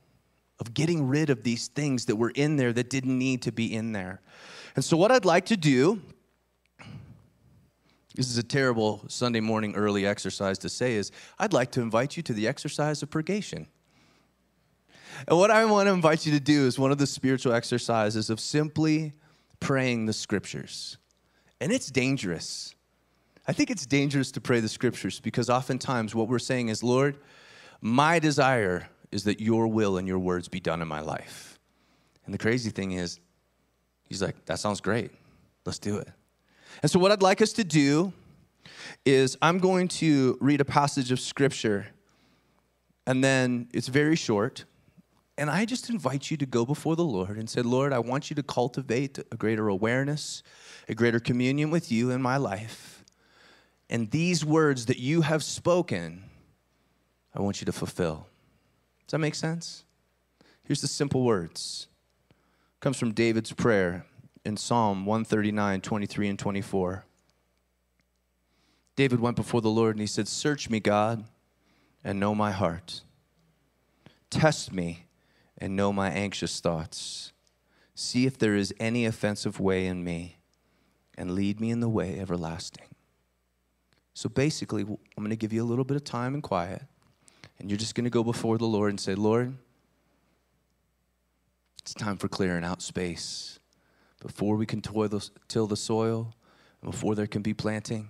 of 0.59 0.73
getting 0.73 1.07
rid 1.07 1.29
of 1.29 1.43
these 1.43 1.69
things 1.69 2.07
that 2.07 2.17
were 2.17 2.33
in 2.35 2.57
there 2.57 2.73
that 2.73 2.89
didn't 2.89 3.19
need 3.19 3.43
to 3.43 3.53
be 3.53 3.75
in 3.75 3.93
there. 3.93 4.23
And 4.75 4.83
so, 4.83 4.97
what 4.97 5.13
I'd 5.13 5.27
like 5.27 5.45
to 5.47 5.57
do 5.59 6.01
this 8.15 8.31
is 8.31 8.39
a 8.39 8.43
terrible 8.43 9.05
Sunday 9.07 9.41
morning 9.41 9.75
early 9.75 10.07
exercise 10.07 10.57
to 10.61 10.71
say 10.71 10.95
is 10.95 11.13
I'd 11.39 11.53
like 11.53 11.73
to 11.73 11.83
invite 11.83 12.17
you 12.17 12.23
to 12.23 12.33
the 12.33 12.49
exercise 12.49 13.03
of 13.03 13.11
purgation. 13.11 13.67
And 15.29 15.37
what 15.39 15.51
I 15.51 15.67
want 15.67 15.89
to 15.89 15.93
invite 15.93 16.25
you 16.25 16.33
to 16.33 16.41
do 16.41 16.67
is 16.67 16.79
one 16.79 16.91
of 16.91 16.97
the 16.97 17.07
spiritual 17.07 17.53
exercises 17.53 18.31
of 18.31 18.41
simply 18.41 19.13
praying 19.61 20.07
the 20.07 20.15
scriptures. 20.15 20.97
And 21.64 21.72
it's 21.72 21.90
dangerous. 21.90 22.74
I 23.48 23.55
think 23.55 23.70
it's 23.70 23.87
dangerous 23.87 24.31
to 24.33 24.40
pray 24.42 24.61
the 24.61 24.68
scriptures 24.68 25.18
because 25.18 25.48
oftentimes 25.48 26.14
what 26.14 26.29
we're 26.29 26.38
saying 26.38 26.68
is, 26.68 26.83
Lord, 26.83 27.16
my 27.81 28.18
desire 28.18 28.90
is 29.11 29.24
that 29.24 29.40
your 29.40 29.66
will 29.66 29.96
and 29.96 30.07
your 30.07 30.18
words 30.18 30.46
be 30.46 30.61
done 30.61 30.83
in 30.83 30.88
my 30.88 31.00
life. 31.00 31.59
And 32.27 32.35
the 32.35 32.38
crazy 32.38 32.68
thing 32.68 32.92
is, 32.92 33.18
he's 34.07 34.20
like, 34.20 34.44
that 34.44 34.59
sounds 34.59 34.83
great. 34.83 35.11
Let's 35.64 35.79
do 35.79 35.96
it. 35.96 36.09
And 36.83 36.90
so, 36.90 36.98
what 36.98 37.11
I'd 37.11 37.22
like 37.22 37.40
us 37.40 37.55
to 37.55 37.64
do 37.64 38.12
is 39.07 39.38
I'm 39.40 39.59
going 39.59 39.88
to 39.88 40.37
read 40.42 40.61
a 40.61 40.66
passage 40.66 41.11
of 41.12 41.18
scripture, 41.18 41.87
and 43.07 43.24
then 43.24 43.68
it's 43.72 43.88
very 43.88 44.16
short. 44.16 44.66
And 45.38 45.48
I 45.48 45.64
just 45.64 45.88
invite 45.88 46.31
you 46.31 46.37
to 46.37 46.46
go 46.46 46.66
before 46.66 46.94
the 46.94 47.05
Lord 47.05 47.38
and 47.38 47.48
say, 47.48 47.62
Lord, 47.62 47.94
I 47.94 48.00
want 48.00 48.29
you 48.29 48.37
to 48.37 48.42
cultivate 48.42 49.18
a 49.18 49.37
greater 49.37 49.68
awareness, 49.68 50.42
a 50.88 50.94
greater 50.94 51.20
communion 51.20 51.70
with 51.70 51.90
you 51.90 52.11
in 52.11 52.20
my 52.20 52.37
life. 52.37 53.05
And 53.88 54.11
these 54.11 54.44
words 54.44 54.87
that 54.87 54.99
you 54.99 55.23
have 55.23 55.42
spoken, 55.42 56.25
I 57.35 57.40
want 57.40 57.61
you 57.61 57.64
to 57.66 57.73
fulfill. 57.73 58.27
Does 59.07 59.12
that 59.12 59.18
make 59.18 59.35
sense? 59.35 59.85
Here's 60.62 60.81
the 60.81 60.88
simple 60.88 61.23
words. 61.23 61.88
It 62.31 62.81
comes 62.81 62.99
from 62.99 63.12
David's 63.12 63.53
prayer 63.53 64.07
in 64.44 64.57
Psalm 64.57 65.07
139, 65.07 65.81
23, 65.81 66.29
and 66.29 66.38
24. 66.38 67.05
David 68.97 69.20
went 69.20 69.37
before 69.37 69.61
the 69.61 69.70
Lord 69.70 69.97
and 69.97 70.01
he 70.01 70.07
said, 70.07 70.29
Search 70.29 70.70
me, 70.70 70.81
God, 70.81 71.25
and 72.03 72.20
know 72.20 72.35
my 72.35 72.53
heart. 72.53 73.03
Test 74.31 74.73
me 74.73 75.07
and 75.59 75.77
know 75.77 75.92
my 75.92 76.11
anxious 76.11 76.61
thoughts. 76.61 77.33
See 77.94 78.27
if 78.27 78.38
there 78.38 78.55
is 78.55 78.75
any 78.81 79.07
offensive 79.07 79.61
way 79.61 79.87
in 79.87 80.03
me, 80.03 80.38
and 81.16 81.35
lead 81.35 81.61
me 81.61 81.70
in 81.70 81.81
the 81.81 81.88
way 81.88 82.18
everlasting. 82.18 82.87
So 84.14 84.29
basically, 84.29 84.83
I'm 84.83 84.98
going 85.16 85.31
to 85.31 85.37
give 85.37 85.53
you 85.53 85.62
a 85.62 85.66
little 85.66 85.85
bit 85.85 85.96
of 85.96 86.05
time 86.05 86.35
and 86.35 86.42
quiet, 86.42 86.83
and 87.59 87.70
you're 87.70 87.79
just 87.79 87.94
going 87.94 88.05
to 88.05 88.11
go 88.11 88.22
before 88.22 88.59
the 88.59 88.66
Lord 88.66 88.90
and 88.90 89.00
say, 89.00 89.14
Lord, 89.14 89.57
it's 91.81 91.94
time 91.94 92.16
for 92.16 92.29
clearing 92.29 92.64
out 92.64 92.81
space. 92.81 93.59
Before 94.20 94.57
we 94.57 94.66
can 94.66 94.81
the, 94.81 95.29
till 95.48 95.66
the 95.66 95.77
soil, 95.77 96.33
and 96.81 96.90
before 96.90 97.14
there 97.14 97.27
can 97.27 97.42
be 97.42 97.55
planting, 97.55 98.09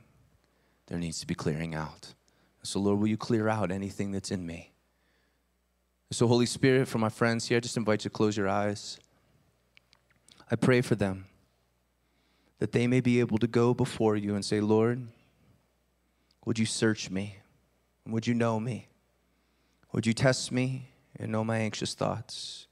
there 0.86 0.98
needs 0.98 1.20
to 1.20 1.26
be 1.26 1.34
clearing 1.34 1.74
out. 1.74 2.14
So, 2.62 2.78
Lord, 2.80 3.00
will 3.00 3.08
you 3.08 3.16
clear 3.16 3.48
out 3.48 3.70
anything 3.70 4.12
that's 4.12 4.30
in 4.30 4.46
me? 4.46 4.72
So, 6.10 6.26
Holy 6.26 6.46
Spirit, 6.46 6.86
for 6.86 6.98
my 6.98 7.08
friends 7.08 7.48
here, 7.48 7.56
I 7.56 7.60
just 7.60 7.76
invite 7.76 8.04
you 8.04 8.10
to 8.10 8.14
close 8.14 8.36
your 8.36 8.48
eyes. 8.48 8.98
I 10.50 10.56
pray 10.56 10.82
for 10.82 10.94
them 10.94 11.26
that 12.58 12.72
they 12.72 12.86
may 12.86 13.00
be 13.00 13.20
able 13.20 13.38
to 13.38 13.46
go 13.46 13.74
before 13.74 14.16
you 14.16 14.34
and 14.34 14.44
say, 14.44 14.60
Lord, 14.60 15.06
would 16.44 16.58
you 16.58 16.66
search 16.66 17.10
me? 17.10 17.38
Would 18.06 18.26
you 18.26 18.34
know 18.34 18.60
me? 18.60 18.88
Would 19.92 20.06
you 20.06 20.12
test 20.12 20.52
me 20.52 20.88
and 21.16 21.32
know 21.32 21.44
my 21.44 21.58
anxious 21.58 21.94
thoughts? 21.94 22.66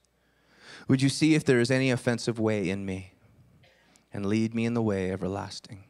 Would 0.89 1.03
you 1.03 1.09
see 1.09 1.35
if 1.35 1.45
there 1.45 1.61
is 1.61 1.71
any 1.71 1.91
offensive 1.91 2.39
way 2.39 2.69
in 2.69 2.85
me 2.85 3.13
and 4.13 4.27
lead 4.27 4.55
me 4.55 4.65
in 4.65 4.75
the 4.75 4.83
way 4.83 5.11
everlasting? 5.11 5.85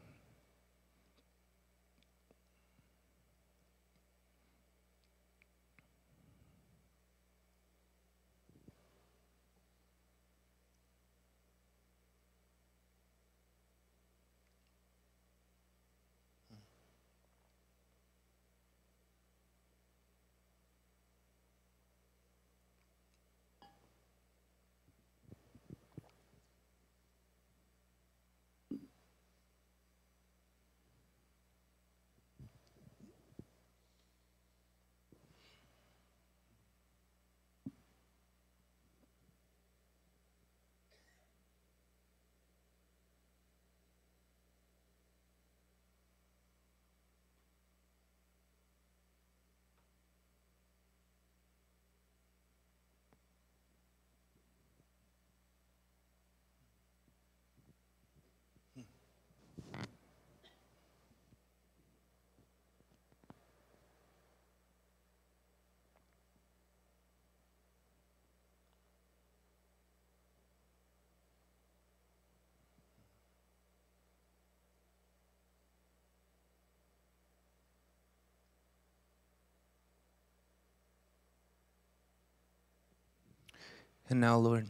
And 84.09 84.19
now, 84.19 84.37
Lord, 84.37 84.67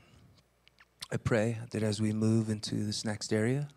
I 1.12 1.18
pray 1.18 1.60
that 1.72 1.84
as 1.84 2.02
we 2.02 2.14
move 2.14 2.50
into 2.50 2.76
this 2.76 3.04
next 3.04 3.34
area, 3.34 3.68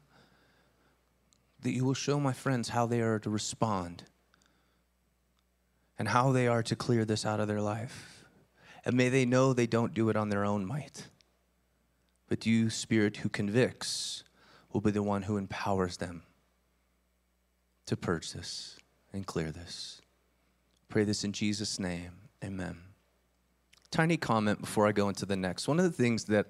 that 1.62 1.72
you 1.72 1.84
will 1.84 1.94
show 1.94 2.20
my 2.20 2.32
friends 2.32 2.70
how 2.70 2.86
they 2.86 3.00
are 3.00 3.18
to 3.18 3.30
respond 3.30 4.04
and 5.98 6.08
how 6.08 6.32
they 6.32 6.46
are 6.46 6.62
to 6.62 6.76
clear 6.76 7.04
this 7.04 7.24
out 7.24 7.40
of 7.40 7.48
their 7.48 7.60
life. 7.60 8.24
And 8.84 8.96
may 8.96 9.08
they 9.08 9.24
know 9.24 9.52
they 9.52 9.66
don't 9.66 9.94
do 9.94 10.08
it 10.10 10.16
on 10.16 10.28
their 10.28 10.44
own 10.44 10.64
might, 10.64 11.08
but 12.28 12.46
you, 12.46 12.70
Spirit, 12.70 13.18
who 13.18 13.28
convicts, 13.28 14.22
will 14.72 14.80
be 14.80 14.90
the 14.90 15.02
one 15.02 15.22
who 15.22 15.36
empowers 15.36 15.96
them 15.96 16.22
to 17.86 17.96
purge 17.96 18.32
this 18.32 18.76
and 19.12 19.26
clear 19.26 19.50
this. 19.50 20.00
Pray 20.88 21.04
this 21.04 21.24
in 21.24 21.32
Jesus' 21.32 21.80
name. 21.80 22.12
Amen 22.44 22.85
tiny 23.90 24.16
comment 24.16 24.60
before 24.60 24.86
I 24.86 24.92
go 24.92 25.08
into 25.08 25.26
the 25.26 25.36
next. 25.36 25.68
One 25.68 25.78
of 25.78 25.84
the 25.84 25.90
things 25.90 26.24
that 26.24 26.46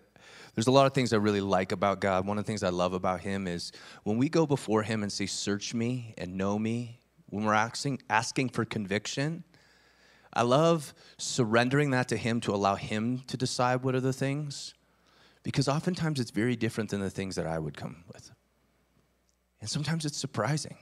there's 0.55 0.67
a 0.67 0.73
lot 0.73 0.87
of 0.87 0.95
things 0.95 1.13
I 1.13 1.17
really 1.17 1.41
like 1.41 1.73
about 1.73 2.01
God. 2.01 2.27
One 2.27 2.39
of 2.39 2.45
the 2.45 2.47
things 2.47 2.63
I 2.63 2.71
love 2.71 2.95
about 2.95 3.21
Him 3.21 3.47
is 3.47 3.73
when 4.05 4.17
we 4.17 4.29
go 4.29 4.47
before 4.47 4.83
Him 4.83 5.03
and 5.03 5.13
say, 5.13 5.27
Search 5.27 5.75
me 5.75 6.15
and 6.17 6.37
know 6.37 6.59
me, 6.59 7.01
when 7.27 7.45
we're 7.45 7.53
asking, 7.55 8.01
asking 8.09 8.51
for 8.51 8.65
conviction, 8.65 9.45
I 10.33 10.43
love 10.43 10.95
surrendering 11.19 11.91
that 11.91 12.09
to 12.09 12.17
Him 12.17 12.41
to 12.41 12.55
allow 12.55 12.75
Him 12.75 13.23
to 13.27 13.37
decide 13.37 13.83
what 13.83 13.95
are 13.95 14.01
the 14.01 14.13
things, 14.13 14.75
because 15.43 15.69
oftentimes 15.69 16.21
it's 16.21 16.31
very 16.31 16.57
different 16.57 16.91
than 16.91 17.01
the 17.01 17.11
things 17.11 17.37
that 17.37 17.47
I 17.47 17.59
would 17.59 17.77
come 17.77 18.05
with. 18.13 18.31
And 19.61 19.69
sometimes 19.69 20.05
it's 20.05 20.19
surprising. 20.19 20.77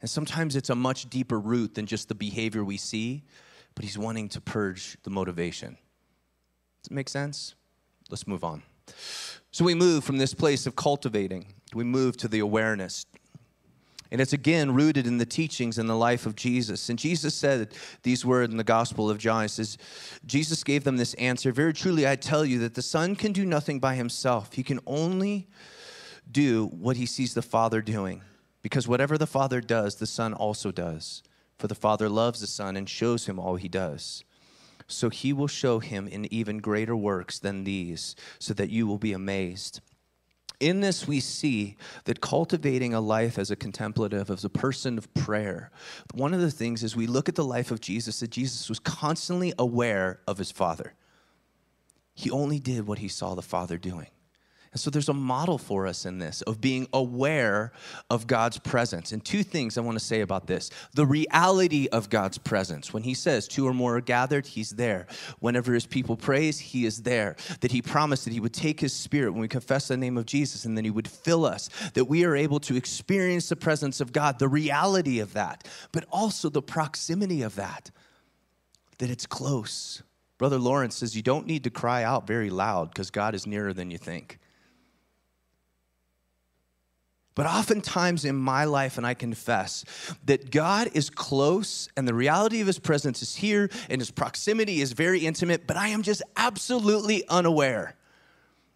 And 0.00 0.10
sometimes 0.10 0.56
it's 0.56 0.70
a 0.70 0.74
much 0.74 1.08
deeper 1.10 1.38
root 1.38 1.74
than 1.74 1.86
just 1.86 2.08
the 2.08 2.14
behavior 2.14 2.64
we 2.64 2.76
see 2.76 3.24
but 3.74 3.84
he's 3.84 3.98
wanting 3.98 4.28
to 4.30 4.40
purge 4.40 4.96
the 5.02 5.10
motivation. 5.10 5.76
Does 6.82 6.90
it 6.90 6.94
make 6.94 7.08
sense? 7.08 7.54
Let's 8.10 8.26
move 8.26 8.44
on. 8.44 8.62
So 9.50 9.64
we 9.64 9.74
move 9.74 10.04
from 10.04 10.18
this 10.18 10.34
place 10.34 10.66
of 10.66 10.76
cultivating, 10.76 11.54
we 11.74 11.84
move 11.84 12.16
to 12.18 12.28
the 12.28 12.40
awareness. 12.40 13.06
And 14.10 14.20
it's 14.20 14.34
again 14.34 14.74
rooted 14.74 15.06
in 15.06 15.16
the 15.16 15.24
teachings 15.24 15.78
and 15.78 15.88
the 15.88 15.96
life 15.96 16.26
of 16.26 16.36
Jesus. 16.36 16.90
And 16.90 16.98
Jesus 16.98 17.34
said 17.34 17.72
these 18.02 18.26
words 18.26 18.52
in 18.52 18.58
the 18.58 18.64
Gospel 18.64 19.08
of 19.08 19.16
John. 19.16 19.40
He 19.40 19.48
says, 19.48 19.78
Jesus 20.26 20.62
gave 20.62 20.84
them 20.84 20.98
this 20.98 21.14
answer 21.14 21.50
Very 21.50 21.72
truly, 21.72 22.06
I 22.06 22.16
tell 22.16 22.44
you 22.44 22.58
that 22.58 22.74
the 22.74 22.82
Son 22.82 23.16
can 23.16 23.32
do 23.32 23.46
nothing 23.46 23.80
by 23.80 23.94
himself. 23.94 24.52
He 24.52 24.62
can 24.62 24.80
only 24.86 25.48
do 26.30 26.66
what 26.66 26.98
he 26.98 27.06
sees 27.06 27.32
the 27.32 27.40
Father 27.40 27.80
doing. 27.80 28.20
Because 28.60 28.86
whatever 28.86 29.16
the 29.16 29.26
Father 29.26 29.62
does, 29.62 29.94
the 29.94 30.06
Son 30.06 30.34
also 30.34 30.70
does. 30.70 31.22
For 31.62 31.68
the 31.68 31.76
Father 31.76 32.08
loves 32.08 32.40
the 32.40 32.48
Son 32.48 32.76
and 32.76 32.88
shows 32.88 33.26
him 33.26 33.38
all 33.38 33.54
he 33.54 33.68
does. 33.68 34.24
So 34.88 35.10
he 35.10 35.32
will 35.32 35.46
show 35.46 35.78
him 35.78 36.08
in 36.08 36.26
even 36.34 36.58
greater 36.58 36.96
works 36.96 37.38
than 37.38 37.62
these, 37.62 38.16
so 38.40 38.52
that 38.54 38.70
you 38.70 38.88
will 38.88 38.98
be 38.98 39.12
amazed. 39.12 39.80
In 40.58 40.80
this, 40.80 41.06
we 41.06 41.20
see 41.20 41.76
that 42.02 42.20
cultivating 42.20 42.94
a 42.94 43.00
life 43.00 43.38
as 43.38 43.52
a 43.52 43.54
contemplative, 43.54 44.28
as 44.28 44.44
a 44.44 44.48
person 44.48 44.98
of 44.98 45.14
prayer, 45.14 45.70
one 46.14 46.34
of 46.34 46.40
the 46.40 46.50
things 46.50 46.82
is 46.82 46.96
we 46.96 47.06
look 47.06 47.28
at 47.28 47.36
the 47.36 47.44
life 47.44 47.70
of 47.70 47.80
Jesus, 47.80 48.18
that 48.18 48.32
Jesus 48.32 48.68
was 48.68 48.80
constantly 48.80 49.52
aware 49.56 50.18
of 50.26 50.38
his 50.38 50.50
Father. 50.50 50.94
He 52.12 52.28
only 52.28 52.58
did 52.58 52.88
what 52.88 52.98
he 52.98 53.06
saw 53.06 53.36
the 53.36 53.40
Father 53.40 53.78
doing. 53.78 54.08
And 54.72 54.80
so 54.80 54.88
there's 54.88 55.10
a 55.10 55.14
model 55.14 55.58
for 55.58 55.86
us 55.86 56.06
in 56.06 56.18
this 56.18 56.40
of 56.42 56.58
being 56.58 56.88
aware 56.94 57.72
of 58.08 58.26
God's 58.26 58.58
presence. 58.58 59.12
And 59.12 59.22
two 59.22 59.42
things 59.42 59.76
I 59.76 59.82
want 59.82 59.98
to 59.98 60.04
say 60.04 60.22
about 60.22 60.46
this 60.46 60.70
the 60.94 61.04
reality 61.04 61.88
of 61.92 62.08
God's 62.08 62.38
presence. 62.38 62.92
When 62.92 63.02
He 63.02 63.12
says 63.12 63.46
two 63.46 63.66
or 63.66 63.74
more 63.74 63.98
are 63.98 64.00
gathered, 64.00 64.46
He's 64.46 64.70
there. 64.70 65.06
Whenever 65.40 65.74
His 65.74 65.84
people 65.84 66.16
praise, 66.16 66.58
He 66.58 66.86
is 66.86 67.02
there. 67.02 67.36
That 67.60 67.70
He 67.70 67.82
promised 67.82 68.24
that 68.24 68.32
He 68.32 68.40
would 68.40 68.54
take 68.54 68.80
His 68.80 68.94
Spirit 68.94 69.32
when 69.32 69.42
we 69.42 69.48
confess 69.48 69.88
the 69.88 69.96
name 69.98 70.16
of 70.16 70.24
Jesus 70.24 70.64
and 70.64 70.74
then 70.74 70.84
He 70.84 70.90
would 70.90 71.08
fill 71.08 71.44
us, 71.44 71.68
that 71.92 72.06
we 72.06 72.24
are 72.24 72.34
able 72.34 72.60
to 72.60 72.74
experience 72.74 73.50
the 73.50 73.56
presence 73.56 74.00
of 74.00 74.12
God, 74.12 74.38
the 74.38 74.48
reality 74.48 75.20
of 75.20 75.34
that, 75.34 75.68
but 75.92 76.06
also 76.10 76.48
the 76.48 76.62
proximity 76.62 77.42
of 77.42 77.56
that, 77.56 77.90
that 78.96 79.10
it's 79.10 79.26
close. 79.26 80.02
Brother 80.38 80.58
Lawrence 80.58 80.96
says 80.96 81.14
you 81.14 81.22
don't 81.22 81.46
need 81.46 81.64
to 81.64 81.70
cry 81.70 82.04
out 82.04 82.26
very 82.26 82.48
loud 82.48 82.88
because 82.88 83.10
God 83.10 83.34
is 83.34 83.46
nearer 83.46 83.74
than 83.74 83.90
you 83.90 83.98
think. 83.98 84.38
But 87.34 87.46
oftentimes 87.46 88.24
in 88.24 88.36
my 88.36 88.64
life, 88.64 88.98
and 88.98 89.06
I 89.06 89.14
confess 89.14 89.84
that 90.26 90.50
God 90.50 90.90
is 90.92 91.08
close 91.08 91.88
and 91.96 92.06
the 92.06 92.14
reality 92.14 92.60
of 92.60 92.66
his 92.66 92.78
presence 92.78 93.22
is 93.22 93.36
here 93.36 93.70
and 93.88 94.00
his 94.00 94.10
proximity 94.10 94.80
is 94.80 94.92
very 94.92 95.20
intimate, 95.20 95.66
but 95.66 95.76
I 95.76 95.88
am 95.88 96.02
just 96.02 96.22
absolutely 96.36 97.26
unaware. 97.28 97.96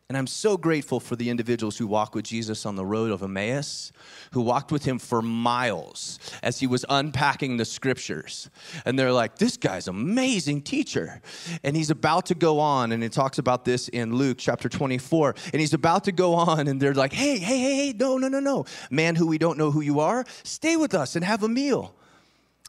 And 0.09 0.16
I'm 0.16 0.29
so 0.29 0.57
grateful 0.57 1.01
for 1.01 1.16
the 1.16 1.31
individuals 1.31 1.77
who 1.77 1.88
walked 1.88 2.14
with 2.14 2.27
Jesus 2.27 2.64
on 2.64 2.77
the 2.77 2.87
road 2.87 3.11
of 3.11 3.25
Emmaus, 3.25 3.90
who 4.31 4.40
walked 4.40 4.71
with 4.71 4.85
him 4.85 5.01
for 5.01 5.21
miles 5.21 6.21
as 6.45 6.61
he 6.61 6.69
was 6.69 6.85
unpacking 6.88 7.57
the 7.57 7.64
scriptures. 7.64 8.49
And 8.85 8.97
they're 8.97 9.11
like, 9.11 9.38
this 9.38 9.57
guy's 9.57 9.88
amazing 9.88 10.62
teacher. 10.62 11.21
And 11.64 11.75
he's 11.75 11.90
about 11.90 12.27
to 12.27 12.37
go 12.37 12.61
on, 12.61 12.92
and 12.92 13.03
it 13.03 13.11
talks 13.11 13.38
about 13.38 13.64
this 13.64 13.88
in 13.88 14.14
Luke 14.14 14.38
chapter 14.38 14.69
24. 14.69 15.35
And 15.53 15.61
he's 15.61 15.75
about 15.75 16.05
to 16.05 16.12
go 16.12 16.35
on, 16.35 16.69
and 16.69 16.81
they're 16.81 16.95
like, 16.95 17.12
hey, 17.12 17.38
hey, 17.40 17.59
hey, 17.59 17.75
hey, 17.75 17.92
no, 17.92 18.16
no, 18.16 18.29
no, 18.29 18.38
no. 18.38 18.64
Man 18.92 19.16
who 19.16 19.27
we 19.27 19.38
don't 19.38 19.59
know 19.59 19.73
who 19.73 19.81
you 19.81 19.99
are, 19.99 20.25
stay 20.45 20.77
with 20.77 20.95
us 20.95 21.16
and 21.16 21.25
have 21.25 21.42
a 21.42 21.49
meal. 21.49 21.97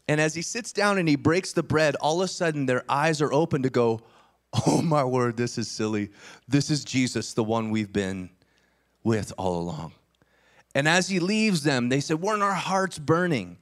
And 0.07 0.19
as 0.19 0.33
he 0.33 0.41
sits 0.41 0.73
down 0.73 0.97
and 0.97 1.07
he 1.07 1.15
breaks 1.15 1.53
the 1.53 1.61
bread, 1.61 1.95
all 1.97 2.21
of 2.21 2.25
a 2.25 2.27
sudden 2.29 2.65
their 2.65 2.83
eyes 2.89 3.21
are 3.21 3.31
open 3.31 3.61
to 3.61 3.69
go, 3.69 4.01
Oh 4.65 4.81
my 4.81 5.03
word, 5.03 5.37
this 5.37 5.57
is 5.57 5.69
silly. 5.69 6.09
This 6.47 6.69
is 6.69 6.83
Jesus, 6.83 7.33
the 7.33 7.43
one 7.43 7.69
we've 7.69 7.91
been 7.91 8.29
with 9.03 9.33
all 9.37 9.59
along. 9.59 9.93
And 10.73 10.87
as 10.87 11.09
he 11.09 11.19
leaves 11.19 11.63
them, 11.63 11.89
they 11.89 11.99
said, 11.99 12.21
Weren't 12.21 12.43
our 12.43 12.53
hearts 12.53 12.99
burning? 12.99 13.57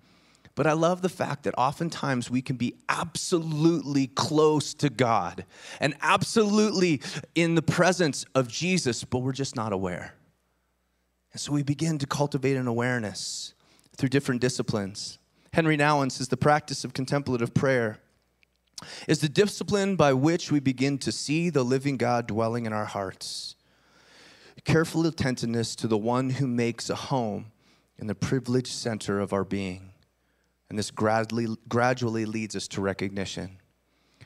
But 0.56 0.67
I 0.67 0.74
love 0.74 1.02
the 1.02 1.10
fact 1.10 1.43
that 1.43 1.54
oftentimes 1.58 2.32
we 2.32 2.41
can 2.41 2.56
be 2.56 2.76
absolutely 2.88 4.08
close 4.08 4.74
to 4.76 4.89
God 4.89 5.45
and 5.82 5.95
absolutely 6.02 7.02
in 7.36 7.56
the 7.56 7.62
presence 7.62 8.26
of 8.34 8.48
Jesus, 8.48 9.04
but 9.04 9.19
we're 9.19 9.34
just 9.34 9.56
not 9.56 9.74
aware. 9.74 10.15
And 11.34 11.41
so 11.41 11.52
we 11.52 11.62
begin 11.62 11.98
to 11.98 12.08
cultivate 12.08 12.56
an 12.56 12.67
awareness 12.67 13.54
through 13.98 14.10
different 14.10 14.39
disciplines. 14.39 15.19
Henry 15.52 15.78
Nouwen 15.78 16.10
says 16.10 16.30
the 16.30 16.38
practice 16.38 16.86
of 16.86 16.93
contemplative 16.93 17.54
prayer 17.54 18.00
is 19.07 19.19
the 19.19 19.29
discipline 19.29 19.95
by 19.95 20.13
which 20.13 20.51
we 20.51 20.59
begin 20.59 20.97
to 20.99 21.11
see 21.11 21.49
the 21.49 21.63
living 21.63 21.97
God 21.97 22.27
dwelling 22.27 22.65
in 22.65 22.73
our 22.73 22.85
hearts. 22.85 23.55
Careful 24.63 25.05
attentiveness 25.05 25.75
to 25.75 25.88
the 25.88 25.97
one 25.97 26.31
who 26.31 26.47
makes 26.47 26.89
a 26.89 26.95
home 26.95 27.51
in 27.97 28.07
the 28.07 28.15
privileged 28.15 28.71
center 28.71 29.19
of 29.19 29.31
our 29.31 29.43
being. 29.43 29.91
And 30.69 30.79
this 30.79 30.91
gradually, 30.91 31.47
gradually 31.69 32.25
leads 32.25 32.55
us 32.55 32.67
to 32.69 32.81
recognition. 32.81 33.59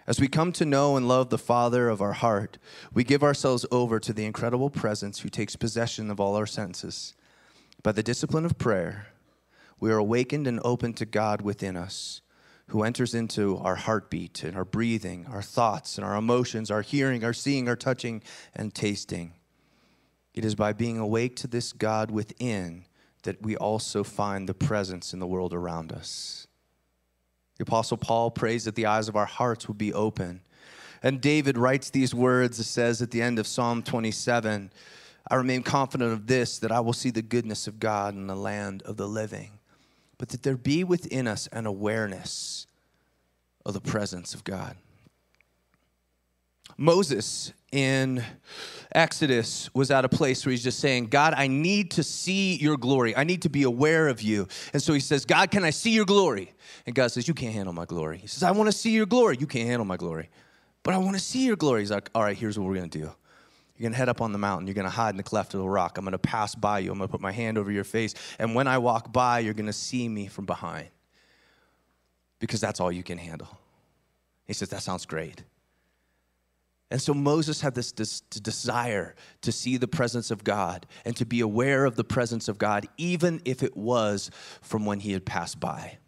As 0.07 0.19
we 0.19 0.27
come 0.27 0.51
to 0.53 0.65
know 0.65 0.95
and 0.95 1.07
love 1.07 1.29
the 1.29 1.37
Father 1.37 1.89
of 1.89 2.01
our 2.01 2.13
heart, 2.13 2.57
we 2.93 3.03
give 3.03 3.21
ourselves 3.21 3.65
over 3.69 3.99
to 3.99 4.13
the 4.13 4.25
incredible 4.25 4.69
presence 4.69 5.19
who 5.19 5.29
takes 5.29 5.55
possession 5.55 6.09
of 6.09 6.19
all 6.19 6.35
our 6.35 6.47
senses. 6.47 7.13
By 7.83 7.91
the 7.91 8.01
discipline 8.01 8.45
of 8.45 8.57
prayer, 8.57 9.07
we 9.79 9.91
are 9.91 9.97
awakened 9.97 10.47
and 10.47 10.59
open 10.63 10.93
to 10.93 11.05
God 11.05 11.41
within 11.41 11.77
us 11.77 12.21
who 12.69 12.83
enters 12.83 13.15
into 13.15 13.57
our 13.57 13.75
heartbeat 13.75 14.43
and 14.43 14.55
our 14.55 14.65
breathing, 14.65 15.25
our 15.31 15.41
thoughts 15.41 15.97
and 15.97 16.05
our 16.05 16.15
emotions, 16.15 16.69
our 16.69 16.81
hearing, 16.81 17.23
our 17.23 17.33
seeing, 17.33 17.67
our 17.67 17.75
touching, 17.75 18.21
and 18.55 18.73
tasting. 18.73 19.33
It 20.33 20.45
is 20.45 20.55
by 20.55 20.73
being 20.73 20.99
awake 20.99 21.35
to 21.37 21.47
this 21.47 21.73
God 21.73 22.11
within 22.11 22.85
that 23.23 23.41
we 23.41 23.57
also 23.57 24.03
find 24.03 24.47
the 24.47 24.53
presence 24.53 25.13
in 25.13 25.19
the 25.19 25.27
world 25.27 25.53
around 25.53 25.91
us. 25.91 26.47
The 27.57 27.63
Apostle 27.63 27.97
Paul 27.97 28.31
prays 28.31 28.65
that 28.65 28.75
the 28.75 28.85
eyes 28.85 29.09
of 29.09 29.15
our 29.15 29.25
hearts 29.25 29.67
would 29.67 29.77
be 29.77 29.93
open. 29.93 30.41
And 31.01 31.19
David 31.19 31.57
writes 31.57 31.89
these 31.89 32.13
words, 32.13 32.65
says 32.65 33.01
at 33.01 33.11
the 33.11 33.21
end 33.21 33.39
of 33.39 33.47
Psalm 33.47 33.83
27 33.83 34.71
I 35.31 35.35
remain 35.35 35.63
confident 35.63 36.13
of 36.13 36.27
this, 36.27 36.59
that 36.59 36.71
I 36.71 36.79
will 36.79 36.93
see 36.93 37.11
the 37.11 37.21
goodness 37.21 37.67
of 37.67 37.79
God 37.79 38.15
in 38.15 38.27
the 38.27 38.35
land 38.35 38.81
of 38.83 38.97
the 38.97 39.07
living 39.07 39.58
but 40.19 40.29
that 40.29 40.43
there 40.43 40.57
be 40.57 40.83
within 40.83 41.27
us 41.27 41.47
an 41.51 41.65
awareness 41.65 42.67
of 43.65 43.73
the 43.73 43.81
presence 43.81 44.35
of 44.35 44.43
God. 44.43 44.75
Moses 46.77 47.51
in 47.71 48.23
Exodus 48.93 49.69
was 49.73 49.91
at 49.91 50.05
a 50.05 50.09
place 50.09 50.45
where 50.45 50.51
he's 50.51 50.63
just 50.63 50.79
saying, 50.79 51.07
God, 51.07 51.33
I 51.35 51.47
need 51.47 51.91
to 51.91 52.03
see 52.03 52.55
your 52.55 52.77
glory. 52.77 53.15
I 53.15 53.23
need 53.23 53.41
to 53.43 53.49
be 53.49 53.63
aware 53.63 54.07
of 54.07 54.21
you. 54.21 54.47
And 54.73 54.81
so 54.81 54.93
he 54.93 54.99
says, 54.99 55.25
God, 55.25 55.51
can 55.51 55.63
I 55.63 55.69
see 55.71 55.91
your 55.91 56.05
glory? 56.05 56.53
And 56.85 56.95
God 56.95 57.07
says, 57.11 57.27
You 57.27 57.33
can't 57.33 57.53
handle 57.53 57.73
my 57.73 57.85
glory. 57.85 58.17
He 58.17 58.27
says, 58.27 58.43
I 58.43 58.51
want 58.51 58.67
to 58.67 58.77
see 58.77 58.91
your 58.91 59.05
glory. 59.05 59.37
You 59.39 59.47
can't 59.47 59.67
handle 59.67 59.85
my 59.85 59.97
glory. 59.97 60.29
But 60.83 60.93
I 60.93 60.97
want 60.97 61.15
to 61.15 61.21
see 61.21 61.45
your 61.45 61.57
glory. 61.57 61.81
He's 61.81 61.91
like, 61.91 62.09
All 62.15 62.23
right, 62.23 62.37
here's 62.37 62.57
what 62.57 62.67
we're 62.67 62.75
going 62.75 62.89
to 62.89 62.99
do. 62.99 63.11
You're 63.79 63.85
going 63.85 63.93
to 63.93 63.97
head 63.97 64.09
up 64.09 64.19
on 64.19 64.33
the 64.33 64.37
mountain. 64.37 64.67
You're 64.67 64.73
going 64.73 64.83
to 64.83 64.91
hide 64.91 65.11
in 65.11 65.17
the 65.17 65.23
cleft 65.23 65.53
of 65.53 65.61
the 65.61 65.67
rock. 65.67 65.97
I'm 65.97 66.03
going 66.03 66.11
to 66.11 66.17
pass 66.17 66.53
by 66.53 66.79
you. 66.79 66.91
I'm 66.91 66.97
going 66.97 67.07
to 67.07 67.11
put 67.11 67.21
my 67.21 67.31
hand 67.31 67.57
over 67.57 67.71
your 67.71 67.85
face. 67.85 68.13
And 68.37 68.53
when 68.53 68.67
I 68.67 68.77
walk 68.77 69.13
by, 69.13 69.39
you're 69.39 69.53
going 69.53 69.67
to 69.67 69.73
see 69.73 70.09
me 70.09 70.27
from 70.27 70.45
behind 70.45 70.89
because 72.39 72.59
that's 72.59 72.81
all 72.81 72.91
you 72.91 73.03
can 73.03 73.17
handle. 73.17 73.57
He 74.45 74.53
says, 74.53 74.67
That 74.69 74.83
sounds 74.83 75.05
great. 75.05 75.43
And 76.91 77.01
so 77.01 77.13
Moses 77.13 77.61
had 77.61 77.73
this, 77.73 77.93
this, 77.93 78.19
desire 78.19 79.15
to 79.43 79.51
see 79.53 79.77
the 79.77 79.87
presence 79.87 80.29
of 80.29 80.43
God 80.43 80.85
and 81.05 81.15
to 81.15 81.25
be 81.25 81.39
aware 81.39 81.85
of 81.85 81.95
the 81.95 82.03
presence 82.03 82.49
of 82.49 82.57
God, 82.57 82.85
even 82.97 83.41
if 83.45 83.63
it 83.63 83.77
was 83.77 84.29
from 84.61 84.85
when 84.85 84.99
he 84.99 85.13
had 85.13 85.23
passed 85.23 85.59
by. 85.59 85.99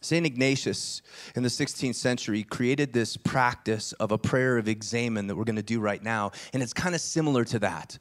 St. 0.00 0.24
Ignatius 0.24 1.02
in 1.34 1.42
the 1.42 1.48
16th 1.48 1.96
century 1.96 2.44
created 2.44 2.92
this 2.92 3.16
practice 3.16 3.92
of 3.94 4.12
a 4.12 4.18
prayer 4.18 4.56
of 4.56 4.68
examen 4.68 5.26
that 5.26 5.36
we're 5.36 5.44
going 5.44 5.56
to 5.56 5.62
do 5.62 5.80
right 5.80 6.02
now, 6.02 6.30
and 6.52 6.62
it's 6.62 6.72
kind 6.72 6.94
of 6.94 7.00
similar 7.00 7.44
to 7.46 7.58
that. 7.58 7.98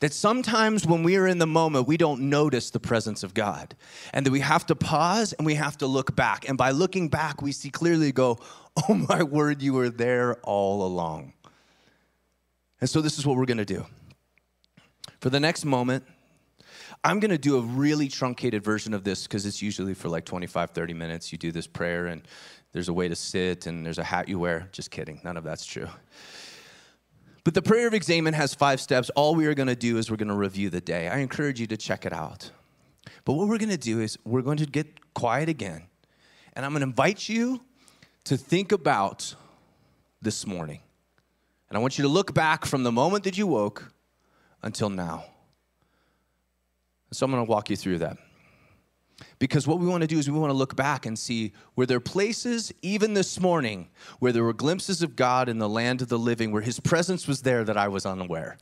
That 0.00 0.14
sometimes 0.14 0.86
when 0.86 1.02
we 1.02 1.16
are 1.16 1.26
in 1.26 1.38
the 1.38 1.46
moment, 1.46 1.86
we 1.86 1.98
don't 1.98 2.22
notice 2.30 2.70
the 2.70 2.80
presence 2.80 3.22
of 3.22 3.34
God. 3.34 3.74
And 4.14 4.24
that 4.24 4.30
we 4.30 4.40
have 4.40 4.64
to 4.66 4.74
pause 4.74 5.34
and 5.34 5.44
we 5.44 5.56
have 5.56 5.76
to 5.78 5.86
look 5.86 6.16
back. 6.16 6.48
And 6.48 6.56
by 6.56 6.70
looking 6.70 7.08
back, 7.08 7.42
we 7.42 7.52
see 7.52 7.68
clearly 7.68 8.10
go, 8.10 8.38
Oh 8.88 8.94
my 8.94 9.22
word, 9.22 9.60
you 9.60 9.74
were 9.74 9.90
there 9.90 10.36
all 10.36 10.86
along. 10.86 11.34
And 12.80 12.88
so 12.88 13.02
this 13.02 13.18
is 13.18 13.26
what 13.26 13.36
we're 13.36 13.44
going 13.44 13.58
to 13.58 13.64
do. 13.66 13.84
For 15.20 15.28
the 15.28 15.40
next 15.40 15.66
moment, 15.66 16.04
I'm 17.02 17.18
going 17.18 17.30
to 17.30 17.38
do 17.38 17.56
a 17.56 17.62
really 17.62 18.08
truncated 18.08 18.62
version 18.62 18.92
of 18.92 19.04
this 19.04 19.22
because 19.22 19.46
it's 19.46 19.62
usually 19.62 19.94
for 19.94 20.08
like 20.08 20.26
25, 20.26 20.70
30 20.70 20.94
minutes. 20.94 21.32
You 21.32 21.38
do 21.38 21.50
this 21.50 21.66
prayer, 21.66 22.06
and 22.06 22.22
there's 22.72 22.88
a 22.88 22.92
way 22.92 23.08
to 23.08 23.16
sit, 23.16 23.66
and 23.66 23.86
there's 23.86 23.98
a 23.98 24.04
hat 24.04 24.28
you 24.28 24.38
wear. 24.38 24.68
Just 24.72 24.90
kidding. 24.90 25.20
None 25.24 25.36
of 25.38 25.44
that's 25.44 25.64
true. 25.64 25.88
But 27.42 27.54
the 27.54 27.62
prayer 27.62 27.86
of 27.86 27.94
examen 27.94 28.34
has 28.34 28.54
five 28.54 28.80
steps. 28.80 29.08
All 29.10 29.34
we 29.34 29.46
are 29.46 29.54
going 29.54 29.68
to 29.68 29.76
do 29.76 29.96
is 29.96 30.10
we're 30.10 30.18
going 30.18 30.28
to 30.28 30.34
review 30.34 30.68
the 30.68 30.82
day. 30.82 31.08
I 31.08 31.18
encourage 31.18 31.58
you 31.58 31.66
to 31.68 31.76
check 31.76 32.04
it 32.04 32.12
out. 32.12 32.50
But 33.24 33.32
what 33.32 33.48
we're 33.48 33.58
going 33.58 33.70
to 33.70 33.78
do 33.78 34.00
is 34.00 34.18
we're 34.24 34.42
going 34.42 34.58
to 34.58 34.66
get 34.66 35.14
quiet 35.14 35.48
again. 35.48 35.84
And 36.52 36.66
I'm 36.66 36.72
going 36.72 36.80
to 36.80 36.86
invite 36.86 37.28
you 37.30 37.62
to 38.24 38.36
think 38.36 38.72
about 38.72 39.34
this 40.20 40.46
morning. 40.46 40.80
And 41.70 41.78
I 41.78 41.80
want 41.80 41.96
you 41.96 42.02
to 42.02 42.08
look 42.08 42.34
back 42.34 42.66
from 42.66 42.82
the 42.82 42.92
moment 42.92 43.24
that 43.24 43.38
you 43.38 43.46
woke 43.46 43.90
until 44.62 44.90
now. 44.90 45.24
So 47.12 47.24
I'm 47.24 47.32
going 47.32 47.44
to 47.44 47.50
walk 47.50 47.70
you 47.70 47.76
through 47.76 47.98
that. 47.98 48.16
Because 49.38 49.66
what 49.66 49.78
we 49.78 49.86
want 49.86 50.02
to 50.02 50.06
do 50.06 50.18
is 50.18 50.30
we 50.30 50.38
want 50.38 50.50
to 50.50 50.56
look 50.56 50.76
back 50.76 51.06
and 51.06 51.18
see 51.18 51.52
were 51.76 51.86
there 51.86 52.00
places, 52.00 52.72
even 52.82 53.14
this 53.14 53.40
morning, 53.40 53.88
where 54.18 54.32
there 54.32 54.44
were 54.44 54.52
glimpses 54.52 55.02
of 55.02 55.16
God 55.16 55.48
in 55.48 55.58
the 55.58 55.68
land 55.68 56.02
of 56.02 56.08
the 56.08 56.18
living, 56.18 56.52
where 56.52 56.62
His 56.62 56.80
presence 56.80 57.26
was 57.26 57.42
there 57.42 57.64
that 57.64 57.76
I 57.76 57.88
was 57.88 58.06
unaware. 58.06 58.58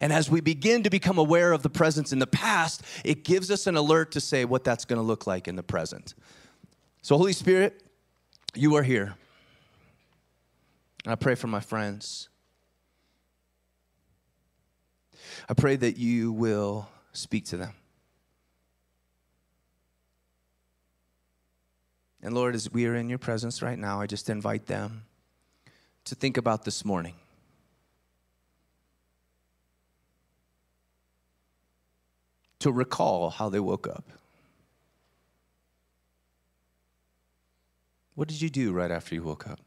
And 0.00 0.12
as 0.12 0.28
we 0.28 0.40
begin 0.40 0.82
to 0.82 0.90
become 0.90 1.18
aware 1.18 1.52
of 1.52 1.62
the 1.62 1.70
presence 1.70 2.12
in 2.12 2.18
the 2.18 2.26
past, 2.26 2.82
it 3.04 3.22
gives 3.22 3.50
us 3.50 3.66
an 3.66 3.76
alert 3.76 4.10
to 4.12 4.20
say 4.20 4.44
what 4.44 4.64
that's 4.64 4.84
going 4.84 4.98
to 4.98 5.06
look 5.06 5.26
like 5.26 5.46
in 5.46 5.56
the 5.56 5.62
present. 5.62 6.14
So, 7.02 7.16
Holy 7.16 7.32
Spirit, 7.32 7.82
you 8.54 8.74
are 8.76 8.82
here. 8.82 9.14
And 11.04 11.12
I 11.12 11.16
pray 11.16 11.34
for 11.34 11.46
my 11.46 11.60
friends. 11.60 12.28
I 15.48 15.54
pray 15.54 15.76
that 15.76 15.98
you 15.98 16.32
will 16.32 16.88
speak 17.14 17.46
to 17.46 17.56
them. 17.56 17.72
And 22.22 22.34
Lord, 22.34 22.54
as 22.54 22.72
we 22.72 22.86
are 22.86 22.94
in 22.94 23.08
your 23.08 23.18
presence 23.18 23.60
right 23.60 23.78
now, 23.78 24.00
I 24.00 24.06
just 24.06 24.30
invite 24.30 24.66
them 24.66 25.04
to 26.04 26.14
think 26.14 26.36
about 26.36 26.64
this 26.64 26.84
morning. 26.84 27.14
To 32.60 32.72
recall 32.72 33.30
how 33.30 33.50
they 33.50 33.60
woke 33.60 33.86
up. 33.86 34.04
What 38.14 38.28
did 38.28 38.40
you 38.40 38.48
do 38.48 38.72
right 38.72 38.90
after 38.90 39.14
you 39.14 39.22
woke 39.22 39.46
up? 39.46 39.60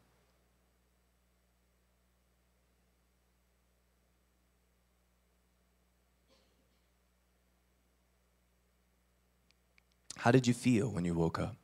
How 10.17 10.31
did 10.31 10.47
you 10.47 10.53
feel 10.53 10.89
when 10.89 11.05
you 11.05 11.13
woke 11.13 11.39
up? 11.39 11.55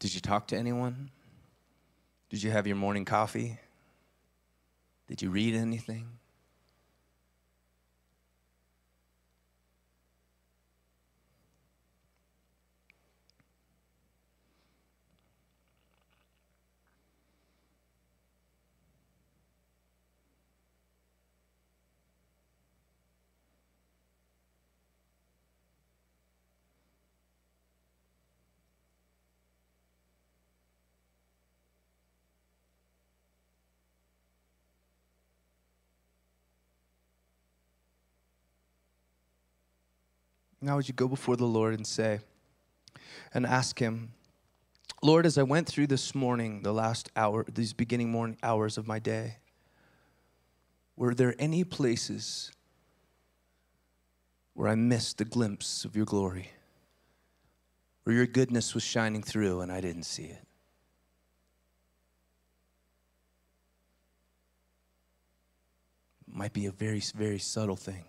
Did 0.00 0.14
you 0.14 0.20
talk 0.20 0.46
to 0.48 0.56
anyone? 0.56 1.10
Did 2.30 2.42
you 2.42 2.50
have 2.50 2.66
your 2.66 2.76
morning 2.76 3.04
coffee? 3.04 3.58
Did 5.10 5.22
you 5.22 5.30
read 5.30 5.56
anything? 5.56 6.06
Now, 40.70 40.76
would 40.76 40.86
you 40.86 40.94
go 40.94 41.08
before 41.08 41.34
the 41.34 41.46
Lord 41.46 41.74
and 41.74 41.84
say, 41.84 42.20
and 43.34 43.44
ask 43.44 43.80
Him, 43.80 44.12
Lord, 45.02 45.26
as 45.26 45.36
I 45.36 45.42
went 45.42 45.66
through 45.66 45.88
this 45.88 46.14
morning, 46.14 46.62
the 46.62 46.72
last 46.72 47.10
hour, 47.16 47.44
these 47.52 47.72
beginning 47.72 48.12
morning 48.12 48.36
hours 48.40 48.78
of 48.78 48.86
my 48.86 49.00
day, 49.00 49.38
were 50.94 51.12
there 51.12 51.34
any 51.40 51.64
places 51.64 52.52
where 54.54 54.68
I 54.68 54.76
missed 54.76 55.20
a 55.20 55.24
glimpse 55.24 55.84
of 55.84 55.96
your 55.96 56.06
glory? 56.06 56.52
Where 58.04 58.14
your 58.14 58.28
goodness 58.28 58.72
was 58.72 58.84
shining 58.84 59.24
through 59.24 59.62
and 59.62 59.72
I 59.72 59.80
didn't 59.80 60.04
see 60.04 60.26
it? 60.26 60.46
Might 66.32 66.52
be 66.52 66.66
a 66.66 66.70
very, 66.70 67.02
very 67.16 67.40
subtle 67.40 67.74
thing. 67.74 68.04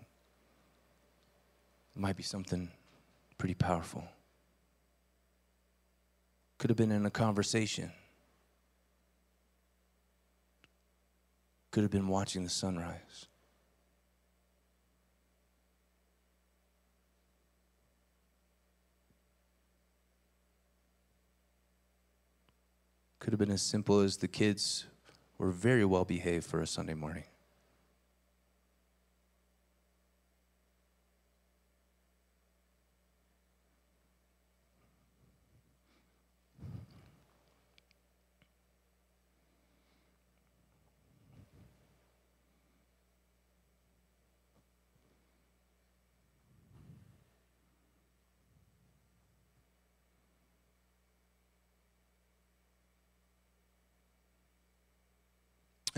Might 1.94 2.16
be 2.16 2.22
something 2.22 2.70
pretty 3.38 3.54
powerful. 3.54 4.04
Could 6.58 6.70
have 6.70 6.76
been 6.76 6.90
in 6.90 7.04
a 7.06 7.10
conversation. 7.10 7.92
Could 11.70 11.82
have 11.82 11.90
been 11.90 12.08
watching 12.08 12.44
the 12.44 12.50
sunrise. 12.50 13.26
Could 23.18 23.32
have 23.32 23.38
been 23.38 23.50
as 23.50 23.62
simple 23.62 24.00
as 24.00 24.16
the 24.16 24.28
kids 24.28 24.86
were 25.38 25.50
very 25.50 25.84
well 25.84 26.04
behaved 26.04 26.44
for 26.44 26.60
a 26.60 26.66
Sunday 26.66 26.94
morning. 26.94 27.24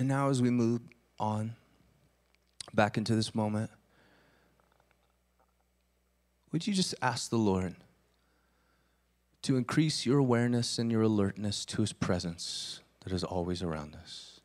And 0.04 0.10
now, 0.10 0.28
as 0.28 0.42
we 0.42 0.50
move 0.50 0.82
on 1.18 1.56
back 2.74 2.98
into 2.98 3.14
this 3.14 3.34
moment, 3.34 3.70
would 6.52 6.66
you 6.66 6.74
just 6.74 6.94
ask 7.00 7.30
the 7.30 7.38
Lord 7.38 7.74
to 9.40 9.56
increase 9.56 10.04
your 10.04 10.18
awareness 10.18 10.78
and 10.78 10.92
your 10.92 11.00
alertness 11.00 11.64
to 11.64 11.80
His 11.80 11.94
presence 11.94 12.80
that 13.02 13.14
is 13.14 13.24
always 13.24 13.62
around 13.62 13.94
us? 13.94 14.40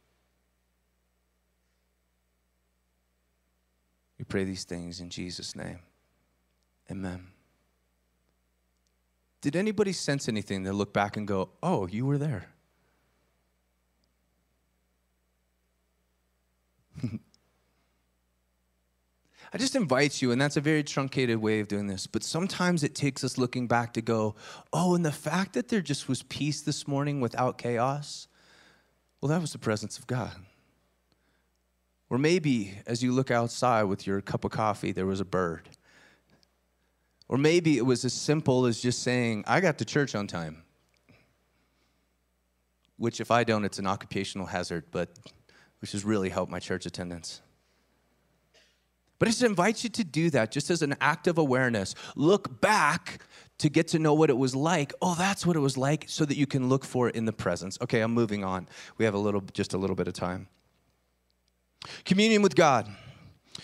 We 4.17 4.23
pray 4.23 4.45
these 4.45 4.63
things 4.63 5.01
in 5.01 5.09
Jesus' 5.09 5.57
name. 5.57 5.79
Amen. 6.89 7.27
Did 9.41 9.57
anybody 9.57 9.91
sense 9.91 10.29
anything 10.29 10.63
that 10.63 10.71
look 10.71 10.93
back 10.93 11.17
and 11.17 11.27
go, 11.27 11.49
oh, 11.61 11.85
you 11.85 12.05
were 12.05 12.17
there? 12.17 12.47
I 19.51 19.57
just 19.57 19.75
invite 19.75 20.21
you, 20.21 20.31
and 20.31 20.39
that's 20.39 20.57
a 20.57 20.61
very 20.61 20.83
truncated 20.83 21.37
way 21.39 21.59
of 21.59 21.67
doing 21.67 21.87
this, 21.87 22.05
but 22.05 22.23
sometimes 22.23 22.83
it 22.83 22.93
takes 22.93 23.23
us 23.23 23.37
looking 23.37 23.67
back 23.67 23.93
to 23.93 24.01
go, 24.01 24.35
oh, 24.71 24.93
and 24.93 25.03
the 25.03 25.11
fact 25.11 25.53
that 25.53 25.69
there 25.69 25.81
just 25.81 26.07
was 26.07 26.21
peace 26.23 26.61
this 26.61 26.87
morning 26.87 27.19
without 27.19 27.57
chaos, 27.57 28.27
well, 29.21 29.29
that 29.29 29.41
was 29.41 29.51
the 29.51 29.57
presence 29.57 29.97
of 29.97 30.05
God. 30.05 30.35
Or 32.11 32.17
maybe 32.17 32.79
as 32.85 33.03
you 33.03 33.11
look 33.11 33.31
outside 33.31 33.83
with 33.83 34.05
your 34.05 34.21
cup 34.21 34.45
of 34.45 34.51
coffee, 34.51 34.91
there 34.91 35.05
was 35.05 35.19
a 35.19 35.25
bird. 35.25 35.69
Or 37.27 37.37
maybe 37.37 37.77
it 37.77 37.85
was 37.85 38.05
as 38.05 38.13
simple 38.13 38.65
as 38.65 38.79
just 38.79 39.03
saying, 39.03 39.43
I 39.47 39.61
got 39.61 39.77
to 39.79 39.85
church 39.85 40.15
on 40.15 40.27
time. 40.27 40.63
Which, 42.97 43.21
if 43.21 43.31
I 43.31 43.43
don't, 43.43 43.63
it's 43.63 43.79
an 43.79 43.87
occupational 43.87 44.47
hazard, 44.47 44.85
but 44.91 45.09
which 45.79 45.91
has 45.93 46.05
really 46.05 46.29
helped 46.29 46.51
my 46.51 46.59
church 46.59 46.85
attendance. 46.85 47.41
But 49.17 49.27
I 49.27 49.31
just 49.31 49.43
invite 49.43 49.83
you 49.83 49.89
to 49.89 50.03
do 50.03 50.29
that 50.29 50.51
just 50.51 50.69
as 50.69 50.81
an 50.81 50.95
act 51.01 51.27
of 51.27 51.37
awareness. 51.37 51.93
Look 52.15 52.61
back 52.61 53.21
to 53.57 53.69
get 53.69 53.89
to 53.89 53.99
know 53.99 54.13
what 54.13 54.29
it 54.29 54.37
was 54.37 54.55
like. 54.55 54.93
Oh, 55.01 55.15
that's 55.15 55.45
what 55.45 55.57
it 55.57 55.59
was 55.59 55.77
like, 55.77 56.05
so 56.07 56.23
that 56.23 56.37
you 56.37 56.47
can 56.47 56.69
look 56.69 56.85
for 56.85 57.09
it 57.09 57.15
in 57.15 57.25
the 57.25 57.33
presence. 57.33 57.77
Okay, 57.81 57.99
I'm 57.99 58.13
moving 58.13 58.45
on. 58.45 58.67
We 58.97 59.03
have 59.03 59.13
a 59.13 59.17
little, 59.17 59.41
just 59.53 59.73
a 59.73 59.77
little 59.77 59.97
bit 59.97 60.07
of 60.07 60.13
time. 60.13 60.47
Communion 62.05 62.41
with 62.41 62.55
God 62.55 62.89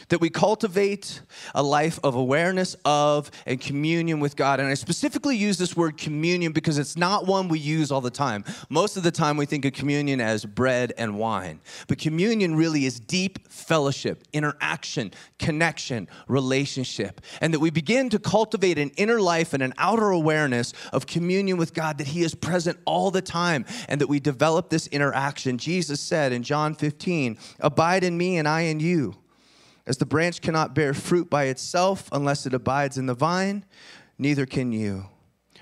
that 0.10 0.22
we 0.22 0.30
cultivate 0.30 1.22
a 1.54 1.64
life 1.64 2.00
of 2.04 2.16
awareness 2.16 2.76
of 2.86 3.32
and 3.46 3.60
communion 3.60 4.20
with 4.20 4.36
God. 4.36 4.60
And 4.60 4.70
I 4.70 4.74
specifically 4.74 5.38
use 5.38 5.58
this 5.58 5.76
word 5.76 5.98
communion 5.98 6.52
because 6.52 6.78
it's 6.78 6.98
not 6.98 7.26
one 7.26 7.48
we 7.48 7.60
use 7.60 7.92
all 7.92 8.02
the 8.02 8.10
time. 8.10 8.44
Most 8.70 8.98
of 8.98 9.04
the 9.04 9.12
time, 9.12 9.38
we 9.38 9.46
think 9.46 9.66
of 9.66 9.74
communion 9.74 10.22
as 10.22 10.46
bread 10.46 10.94
and 10.98 11.18
wine. 11.18 11.60
But 11.88 11.98
communion 11.98 12.56
really 12.56 12.86
is 12.86 13.00
deep 13.00 13.52
fellowship, 13.52 14.24
interaction, 14.34 15.12
connection, 15.40 16.08
relationship. 16.28 17.22
And 17.42 17.54
that 17.54 17.60
we 17.60 17.70
begin 17.70 18.10
to 18.10 18.20
cultivate 18.20 18.78
an 18.78 18.92
inner 18.98 19.20
life 19.20 19.54
and 19.54 19.64
an 19.64 19.74
outer 19.78 20.10
awareness 20.10 20.74
of 20.94 21.08
communion 21.08 21.58
with 21.58 21.74
God, 21.74 21.98
that 21.98 22.08
He 22.08 22.22
is 22.24 22.36
present 22.36 22.80
all 22.86 23.12
the 23.12 23.22
time, 23.22 23.66
and 23.88 24.02
that 24.02 24.08
we 24.08 24.20
develop 24.20 24.70
this 24.70 24.88
interaction. 24.88 25.58
Jesus 25.58 26.00
said 26.00 26.32
in 26.32 26.44
John 26.44 26.76
15, 26.76 27.38
Abide 27.60 28.04
in 28.04 28.18
me 28.18 28.38
and 28.38 28.48
I 28.48 28.62
in 28.62 28.80
you. 28.80 29.16
As 29.88 29.98
the 29.98 30.06
branch 30.06 30.42
cannot 30.42 30.74
bear 30.74 30.94
fruit 30.94 31.30
by 31.30 31.46
itself 31.46 32.10
unless 32.12 32.46
it 32.46 32.54
abides 32.54 32.98
in 32.98 33.06
the 33.06 33.14
vine, 33.14 33.66
neither 34.18 34.46
can 34.46 34.72
you. 34.72 35.06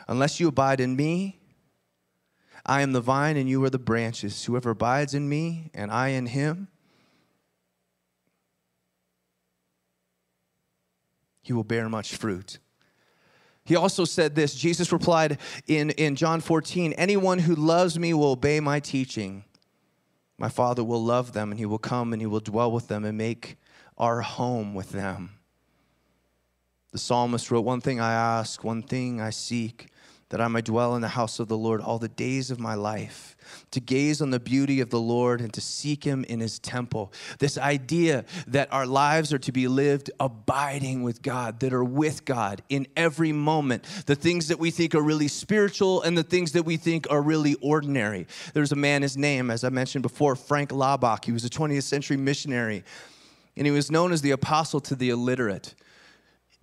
Unless 0.07 0.39
you 0.39 0.47
abide 0.47 0.79
in 0.79 0.95
me, 0.95 1.39
I 2.65 2.81
am 2.81 2.93
the 2.93 3.01
vine 3.01 3.35
and 3.35 3.49
you 3.49 3.63
are 3.65 3.69
the 3.69 3.79
branches. 3.79 4.45
Whoever 4.45 4.69
abides 4.71 5.13
in 5.13 5.27
me 5.27 5.69
and 5.73 5.91
I 5.91 6.09
in 6.09 6.27
him, 6.27 6.69
he 11.41 11.51
will 11.51 11.65
bear 11.65 11.89
much 11.89 12.15
fruit. 12.15 12.59
He 13.65 13.75
also 13.75 14.05
said 14.05 14.35
this 14.35 14.55
Jesus 14.55 14.91
replied 14.91 15.37
in, 15.67 15.91
in 15.91 16.15
John 16.15 16.41
14 16.41 16.93
Anyone 16.93 17.39
who 17.39 17.55
loves 17.55 17.97
me 17.99 18.13
will 18.13 18.31
obey 18.31 18.59
my 18.59 18.79
teaching. 18.79 19.43
My 20.37 20.49
Father 20.49 20.83
will 20.83 21.03
love 21.03 21.33
them, 21.33 21.51
and 21.51 21.59
He 21.59 21.65
will 21.65 21.77
come 21.77 22.11
and 22.11 22.21
He 22.21 22.25
will 22.25 22.39
dwell 22.39 22.71
with 22.71 22.87
them 22.87 23.05
and 23.05 23.17
make 23.17 23.57
our 23.97 24.21
home 24.21 24.73
with 24.73 24.91
them. 24.91 25.31
The 26.91 26.99
psalmist 26.99 27.49
wrote, 27.49 27.61
One 27.61 27.81
thing 27.81 27.99
I 27.99 28.13
ask, 28.13 28.63
one 28.63 28.83
thing 28.83 29.19
I 29.19 29.31
seek, 29.31 29.89
that 30.29 30.41
I 30.41 30.47
may 30.47 30.61
dwell 30.61 30.95
in 30.95 31.01
the 31.03 31.09
house 31.09 31.39
of 31.39 31.47
the 31.47 31.57
Lord 31.57 31.79
all 31.79 31.99
the 31.99 32.07
days 32.07 32.49
of 32.49 32.59
my 32.59 32.73
life, 32.73 33.35
to 33.69 33.79
gaze 33.79 34.19
on 34.19 34.31
the 34.31 34.39
beauty 34.39 34.79
of 34.79 34.89
the 34.89 34.99
Lord 34.99 35.41
and 35.41 35.53
to 35.53 35.61
seek 35.61 36.03
Him 36.03 36.23
in 36.23 36.39
His 36.39 36.57
temple. 36.57 37.13
This 37.37 37.55
idea 37.55 38.25
that 38.47 38.73
our 38.73 38.87
lives 38.87 39.31
are 39.31 39.37
to 39.37 39.51
be 39.51 39.67
lived 39.67 40.09
abiding 40.19 41.03
with 41.03 41.21
God, 41.21 41.59
that 41.59 41.71
are 41.71 41.83
with 41.83 42.25
God 42.25 42.63
in 42.69 42.87
every 42.95 43.31
moment. 43.31 43.83
The 44.07 44.15
things 44.15 44.47
that 44.47 44.57
we 44.57 44.71
think 44.71 44.95
are 44.95 45.03
really 45.03 45.27
spiritual 45.27 46.01
and 46.01 46.17
the 46.17 46.23
things 46.23 46.53
that 46.53 46.63
we 46.63 46.77
think 46.77 47.05
are 47.11 47.21
really 47.21 47.55
ordinary. 47.61 48.25
There's 48.55 48.71
a 48.71 48.75
man, 48.75 49.03
his 49.03 49.17
name, 49.17 49.51
as 49.51 49.63
I 49.63 49.69
mentioned 49.69 50.01
before, 50.01 50.35
Frank 50.35 50.71
Laubach. 50.71 51.25
He 51.25 51.31
was 51.31 51.45
a 51.45 51.49
20th 51.49 51.83
century 51.83 52.17
missionary, 52.17 52.83
and 53.55 53.67
he 53.67 53.71
was 53.71 53.91
known 53.91 54.11
as 54.11 54.21
the 54.21 54.31
apostle 54.31 54.79
to 54.81 54.95
the 54.95 55.09
illiterate. 55.09 55.75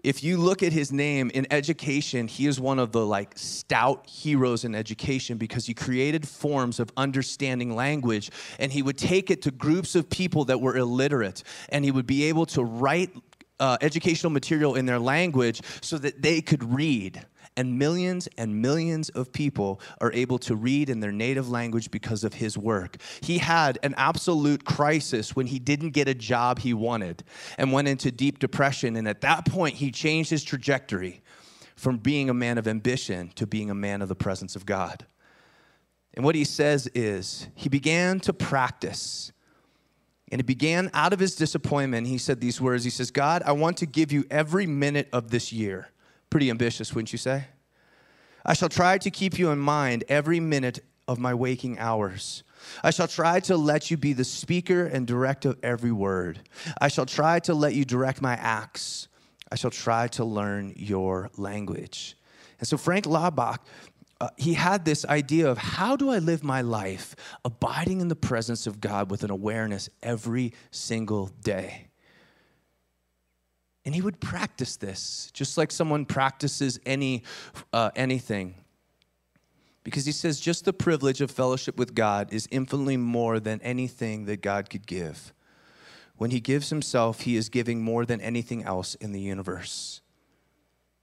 If 0.02 0.24
you 0.24 0.38
look 0.38 0.62
at 0.62 0.72
his 0.72 0.92
name 0.92 1.30
in 1.34 1.46
education, 1.50 2.26
he 2.26 2.46
is 2.46 2.58
one 2.58 2.78
of 2.78 2.92
the 2.92 3.04
like 3.04 3.36
stout 3.36 4.08
heroes 4.08 4.64
in 4.64 4.74
education 4.74 5.36
because 5.36 5.66
he 5.66 5.74
created 5.74 6.26
forms 6.26 6.80
of 6.80 6.90
understanding 6.96 7.74
language 7.74 8.30
and 8.58 8.72
he 8.72 8.82
would 8.82 8.96
take 8.96 9.30
it 9.30 9.42
to 9.42 9.50
groups 9.50 9.94
of 9.94 10.08
people 10.08 10.46
that 10.46 10.60
were 10.60 10.76
illiterate 10.76 11.42
and 11.68 11.84
he 11.84 11.90
would 11.90 12.06
be 12.06 12.24
able 12.24 12.46
to 12.46 12.64
write 12.64 13.10
uh, 13.58 13.76
educational 13.82 14.30
material 14.30 14.74
in 14.74 14.86
their 14.86 14.98
language 14.98 15.60
so 15.82 15.98
that 15.98 16.22
they 16.22 16.40
could 16.40 16.64
read 16.72 17.26
and 17.56 17.78
millions 17.78 18.28
and 18.38 18.62
millions 18.62 19.08
of 19.10 19.32
people 19.32 19.80
are 20.00 20.12
able 20.12 20.38
to 20.38 20.54
read 20.54 20.88
in 20.88 21.00
their 21.00 21.12
native 21.12 21.50
language 21.50 21.90
because 21.90 22.24
of 22.24 22.34
his 22.34 22.56
work. 22.56 22.96
He 23.20 23.38
had 23.38 23.78
an 23.82 23.94
absolute 23.96 24.64
crisis 24.64 25.34
when 25.34 25.46
he 25.46 25.58
didn't 25.58 25.90
get 25.90 26.08
a 26.08 26.14
job 26.14 26.60
he 26.60 26.72
wanted 26.72 27.24
and 27.58 27.72
went 27.72 27.88
into 27.88 28.10
deep 28.10 28.38
depression. 28.38 28.96
And 28.96 29.08
at 29.08 29.20
that 29.22 29.46
point, 29.46 29.76
he 29.76 29.90
changed 29.90 30.30
his 30.30 30.44
trajectory 30.44 31.22
from 31.76 31.96
being 31.96 32.30
a 32.30 32.34
man 32.34 32.58
of 32.58 32.68
ambition 32.68 33.30
to 33.34 33.46
being 33.46 33.70
a 33.70 33.74
man 33.74 34.02
of 34.02 34.08
the 34.08 34.14
presence 34.14 34.54
of 34.54 34.66
God. 34.66 35.06
And 36.14 36.24
what 36.24 36.34
he 36.34 36.44
says 36.44 36.88
is, 36.94 37.48
he 37.54 37.68
began 37.68 38.20
to 38.20 38.32
practice. 38.32 39.32
And 40.30 40.40
it 40.40 40.44
began 40.44 40.90
out 40.94 41.12
of 41.12 41.18
his 41.18 41.34
disappointment. 41.34 42.06
He 42.06 42.18
said 42.18 42.40
these 42.40 42.60
words 42.60 42.84
He 42.84 42.90
says, 42.90 43.10
God, 43.10 43.42
I 43.44 43.52
want 43.52 43.76
to 43.78 43.86
give 43.86 44.12
you 44.12 44.24
every 44.30 44.66
minute 44.66 45.08
of 45.12 45.30
this 45.30 45.52
year. 45.52 45.88
Pretty 46.30 46.48
ambitious, 46.48 46.94
wouldn't 46.94 47.12
you 47.12 47.18
say? 47.18 47.46
I 48.46 48.54
shall 48.54 48.68
try 48.68 48.98
to 48.98 49.10
keep 49.10 49.38
you 49.38 49.50
in 49.50 49.58
mind 49.58 50.04
every 50.08 50.40
minute 50.40 50.78
of 51.06 51.18
my 51.18 51.34
waking 51.34 51.78
hours. 51.78 52.44
I 52.84 52.90
shall 52.90 53.08
try 53.08 53.40
to 53.40 53.56
let 53.56 53.90
you 53.90 53.96
be 53.96 54.12
the 54.12 54.24
speaker 54.24 54.86
and 54.86 55.06
direct 55.06 55.44
of 55.44 55.58
every 55.62 55.92
word. 55.92 56.40
I 56.80 56.88
shall 56.88 57.06
try 57.06 57.40
to 57.40 57.54
let 57.54 57.74
you 57.74 57.84
direct 57.84 58.22
my 58.22 58.34
acts. 58.34 59.08
I 59.50 59.56
shall 59.56 59.70
try 59.70 60.08
to 60.08 60.24
learn 60.24 60.72
your 60.76 61.30
language. 61.36 62.16
And 62.60 62.68
so 62.68 62.76
Frank 62.76 63.06
Laubach, 63.06 63.58
uh, 64.20 64.28
he 64.36 64.54
had 64.54 64.84
this 64.84 65.04
idea 65.06 65.50
of 65.50 65.58
how 65.58 65.96
do 65.96 66.10
I 66.10 66.18
live 66.18 66.44
my 66.44 66.60
life 66.60 67.16
abiding 67.44 68.00
in 68.00 68.08
the 68.08 68.16
presence 68.16 68.66
of 68.66 68.80
God 68.80 69.10
with 69.10 69.24
an 69.24 69.30
awareness 69.30 69.88
every 70.02 70.52
single 70.70 71.28
day. 71.42 71.89
And 73.84 73.94
he 73.94 74.02
would 74.02 74.20
practice 74.20 74.76
this, 74.76 75.30
just 75.32 75.56
like 75.56 75.70
someone 75.70 76.04
practices 76.04 76.78
any 76.84 77.22
uh, 77.72 77.90
anything. 77.96 78.54
Because 79.82 80.04
he 80.04 80.12
says, 80.12 80.38
just 80.38 80.66
the 80.66 80.72
privilege 80.72 81.20
of 81.20 81.30
fellowship 81.30 81.78
with 81.78 81.94
God 81.94 82.32
is 82.32 82.46
infinitely 82.50 82.98
more 82.98 83.40
than 83.40 83.60
anything 83.62 84.26
that 84.26 84.42
God 84.42 84.68
could 84.68 84.86
give. 84.86 85.32
When 86.16 86.30
he 86.30 86.40
gives 86.40 86.68
himself, 86.68 87.22
he 87.22 87.36
is 87.36 87.48
giving 87.48 87.82
more 87.82 88.04
than 88.04 88.20
anything 88.20 88.62
else 88.62 88.94
in 88.96 89.12
the 89.12 89.20
universe. 89.20 90.02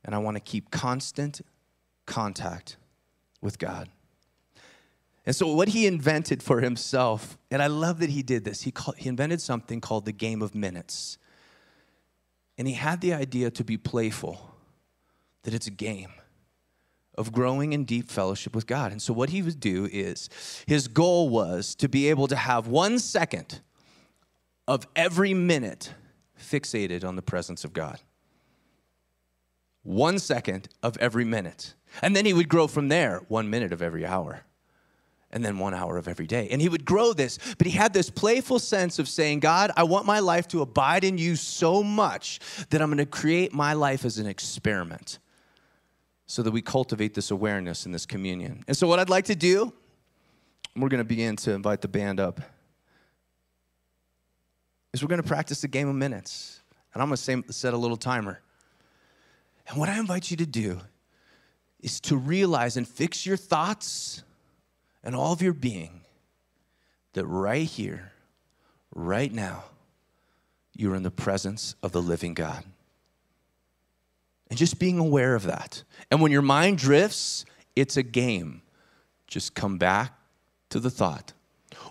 And 0.06 0.14
I 0.14 0.20
want 0.20 0.38
to 0.38 0.42
keep 0.42 0.70
constant 0.70 1.42
contact 2.06 2.78
with 3.42 3.58
God. 3.58 3.90
And 5.26 5.36
so, 5.36 5.54
what 5.54 5.70
he 5.70 5.88
invented 5.88 6.42
for 6.42 6.62
himself, 6.62 7.38
and 7.52 7.62
I 7.62 7.68
love 7.68 8.00
that 8.00 8.12
he 8.12 8.22
did 8.22 8.46
this, 8.46 8.62
he, 8.62 8.72
called, 8.72 8.98
he 8.98 9.10
invented 9.10 9.42
something 9.42 9.82
called 9.82 10.06
the 10.06 10.14
game 10.14 10.42
of 10.42 10.56
minutes. 10.56 11.18
And 12.58 12.68
he 12.68 12.74
had 12.74 13.02
the 13.02 13.14
idea 13.14 13.52
to 13.52 13.64
be 13.64 13.78
playful, 13.78 14.56
that 15.44 15.54
it's 15.54 15.68
a 15.68 15.72
game 15.72 16.12
of 17.16 17.32
growing 17.32 17.74
in 17.74 17.84
deep 17.84 18.10
fellowship 18.10 18.56
with 18.56 18.68
God. 18.68 18.92
And 18.92 19.02
so, 19.02 19.14
what 19.14 19.30
he 19.30 19.42
would 19.42 19.60
do 19.60 19.88
is 19.92 20.30
his 20.68 20.88
goal 20.88 21.30
was 21.30 21.76
to 21.76 21.90
be 21.90 22.10
able 22.10 22.28
to 22.28 22.36
have 22.36 22.68
one 22.68 23.00
second 23.00 23.62
of 24.68 24.88
every 24.96 25.34
minute 25.34 25.94
fixated 26.40 27.04
on 27.04 27.16
the 27.16 27.22
presence 27.22 27.64
of 27.64 27.74
God. 27.74 28.00
One 29.84 30.20
second 30.20 30.70
of 30.84 30.98
every 30.98 31.26
minute. 31.26 31.74
And 32.02 32.16
then 32.16 32.26
he 32.26 32.34
would 32.34 32.50
grow 32.50 32.68
from 32.68 32.90
there, 32.90 33.24
one 33.30 33.50
minute 33.50 33.72
of 33.72 33.82
every 33.82 34.06
hour 34.06 34.42
and 35.32 35.44
then 35.44 35.60
one 35.60 35.74
hour 35.74 35.98
of 35.98 36.08
every 36.08 36.26
day. 36.28 36.48
And 36.52 36.62
he 36.62 36.70
would 36.70 36.86
grow 36.86 37.14
this, 37.14 37.38
but 37.58 37.68
he 37.68 37.74
had 37.74 37.94
this 37.94 38.10
playful 38.10 38.60
sense 38.60 38.98
of 39.00 39.08
saying, 39.08 39.40
God, 39.40 39.72
I 39.76 39.84
want 39.84 40.06
my 40.06 40.20
life 40.20 40.48
to 40.50 40.62
abide 40.62 41.04
in 41.04 41.18
you 41.18 41.36
so 41.36 41.84
much 41.84 42.40
that 42.70 42.82
I'm 42.82 42.90
going 42.90 42.98
to 43.00 43.06
create 43.06 43.54
my 43.54 43.74
life 43.74 44.06
as 44.06 44.18
an 44.18 44.28
experiment 44.28 45.20
so 46.26 46.44
that 46.44 46.52
we 46.52 46.62
cultivate 46.62 47.14
this 47.14 47.32
awareness 47.32 47.86
in 47.86 47.92
this 47.92 48.06
communion. 48.06 48.64
And 48.68 48.76
so, 48.76 48.88
what 48.88 49.00
I'd 49.00 49.10
like 49.10 49.26
to 49.26 49.36
do, 49.36 49.74
we're 50.76 50.90
going 50.90 51.00
to 51.00 51.06
begin 51.06 51.36
to 51.38 51.54
invite 51.54 51.82
the 51.82 51.88
band 51.88 52.20
up, 52.20 52.42
is 54.94 55.02
we're 55.02 55.10
going 55.10 55.22
to 55.22 55.28
practice 55.28 55.62
the 55.62 55.68
game 55.68 55.88
of 55.88 55.96
minutes. 55.96 56.62
And 56.94 57.02
I'm 57.02 57.10
going 57.10 57.44
to 57.44 57.54
set 57.54 57.74
a 57.74 57.78
little 57.78 57.98
timer. 57.98 58.42
And 59.68 59.78
what 59.78 59.90
I 59.90 60.00
invite 60.00 60.32
you 60.32 60.38
to 60.38 60.46
do 60.46 60.80
is 61.80 62.00
to 62.02 62.18
realize 62.18 62.78
and 62.78 62.88
fix 62.88 63.26
your 63.26 63.38
thoughts 63.38 64.24
and 65.04 65.16
all 65.16 65.34
of 65.34 65.42
your 65.42 65.54
being 65.54 66.02
that 67.14 67.26
right 67.26 67.68
here, 67.68 68.12
right 68.94 69.34
now, 69.34 69.64
you're 70.76 70.96
in 70.96 71.04
the 71.04 71.12
presence 71.12 71.76
of 71.82 71.92
the 71.92 72.02
living 72.02 72.34
God. 72.34 72.64
And 74.50 74.58
just 74.58 74.80
being 74.80 75.00
aware 75.00 75.36
of 75.36 75.44
that. 75.44 75.84
And 76.10 76.22
when 76.22 76.32
your 76.32 76.42
mind 76.42 76.78
drifts, 76.78 77.46
it's 77.76 77.98
a 77.98 78.04
game. 78.04 78.62
Just 79.28 79.56
come 79.56 79.78
back 79.78 80.14
to 80.70 80.80
the 80.80 80.90
thought. 80.90 81.34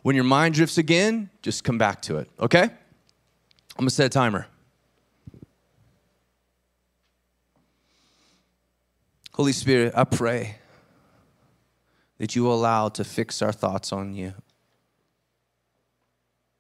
When 0.03 0.15
your 0.15 0.25
mind 0.25 0.55
drifts 0.55 0.79
again, 0.79 1.31
just 1.43 1.65
come 1.65 1.79
back 1.79 2.03
to 2.03 2.19
it, 2.19 2.31
okay? 2.41 2.63
I'm 2.63 2.71
gonna 3.77 3.91
set 3.91 4.07
a 4.07 4.09
timer. 4.09 4.47
Holy 9.33 9.53
Spirit, 9.53 9.93
I 9.95 10.05
pray 10.05 10.57
that 12.19 12.35
you 12.35 12.51
allow 12.51 12.89
to 12.89 13.05
fix 13.05 13.43
our 13.43 13.53
thoughts 13.53 13.93
on 13.93 14.15
you. 14.15 14.35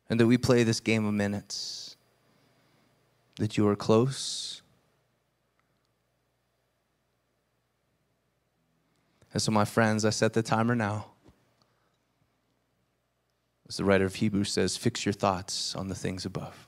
And 0.09 0.21
that 0.21 0.27
we 0.27 0.39
play 0.39 0.63
this 0.63 0.81
game 0.81 1.05
of 1.05 1.15
minutes, 1.15 1.97
that 3.37 3.57
you 3.57 3.67
are 3.67 3.75
close. 3.75 4.63
And 9.33 9.43
so, 9.43 9.51
my 9.51 9.65
friends, 9.65 10.05
I 10.05 10.11
set 10.11 10.33
the 10.33 10.43
timer 10.43 10.75
now. 10.75 11.07
As 13.69 13.79
the 13.79 13.85
writer 13.85 14.05
of 14.05 14.15
Hebrews 14.15 14.53
says, 14.53 14.77
fix 14.77 15.05
your 15.05 15.13
thoughts 15.13 15.75
on 15.75 15.89
the 15.89 15.95
things 15.95 16.25
above. 16.25 16.66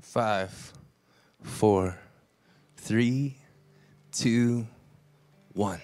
Five, 0.00 0.72
four, 1.42 1.98
three, 2.76 3.36
two, 4.12 4.66
one. 5.52 5.80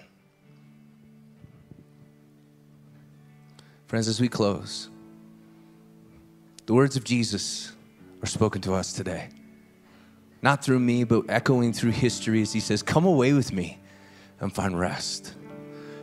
Friends, 3.87 4.09
as 4.09 4.21
we 4.21 4.29
close, 4.29 4.89
the 6.67 6.75
words 6.75 6.97
of 6.97 7.05
Jesus 7.05 7.73
are 8.23 8.27
spoken 8.27 8.61
to 8.63 8.75
us 8.75 8.93
today. 8.93 9.29
Not 10.43 10.65
through 10.65 10.81
me, 10.81 11.05
but 11.05 11.25
echoing 11.29 11.73
through 11.73 11.93
history 11.93 12.43
as 12.43 12.53
he 12.53 12.61
says, 12.61 12.83
Come 12.83 13.05
away 13.05 13.33
with 13.33 13.53
me 13.53 13.79
and 14.41 14.53
find 14.53 14.79
rest. 14.79 15.35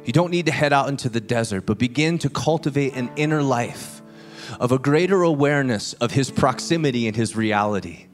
You 0.05 0.13
don't 0.13 0.31
need 0.31 0.45
to 0.47 0.51
head 0.51 0.73
out 0.73 0.89
into 0.89 1.09
the 1.09 1.21
desert, 1.21 1.65
but 1.65 1.77
begin 1.77 2.17
to 2.19 2.29
cultivate 2.29 2.95
an 2.95 3.11
inner 3.15 3.41
life 3.41 4.01
of 4.59 4.71
a 4.71 4.79
greater 4.79 5.23
awareness 5.23 5.93
of 5.93 6.11
his 6.11 6.31
proximity 6.31 7.07
and 7.07 7.15
his 7.15 7.35
reality. 7.35 8.07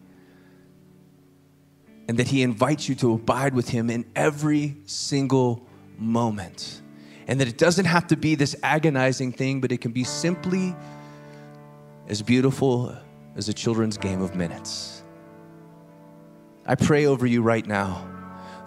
And 2.08 2.18
that 2.18 2.28
he 2.28 2.42
invites 2.42 2.90
you 2.90 2.96
to 2.96 3.14
abide 3.14 3.54
with 3.54 3.70
him 3.70 3.90
in 3.90 4.06
every 4.16 4.78
single 4.86 5.66
moment. 5.98 6.82
And 7.28 7.40
that 7.40 7.48
it 7.48 7.58
doesn't 7.58 7.86
have 7.86 8.08
to 8.08 8.18
be 8.18 8.36
this 8.36 8.56
agonizing 8.64 9.32
thing, 9.32 9.62
but 9.62 9.72
it 9.72 9.82
can 9.82 9.92
be 9.92 10.04
simply 10.04 10.76
as 12.08 12.22
beautiful 12.22 12.96
as 13.36 13.48
a 13.48 13.54
children's 13.54 13.98
game 13.98 14.22
of 14.22 14.36
minutes. 14.36 15.04
I 16.66 16.76
pray 16.76 17.06
over 17.06 17.26
you 17.26 17.42
right 17.42 17.66
now 17.66 18.19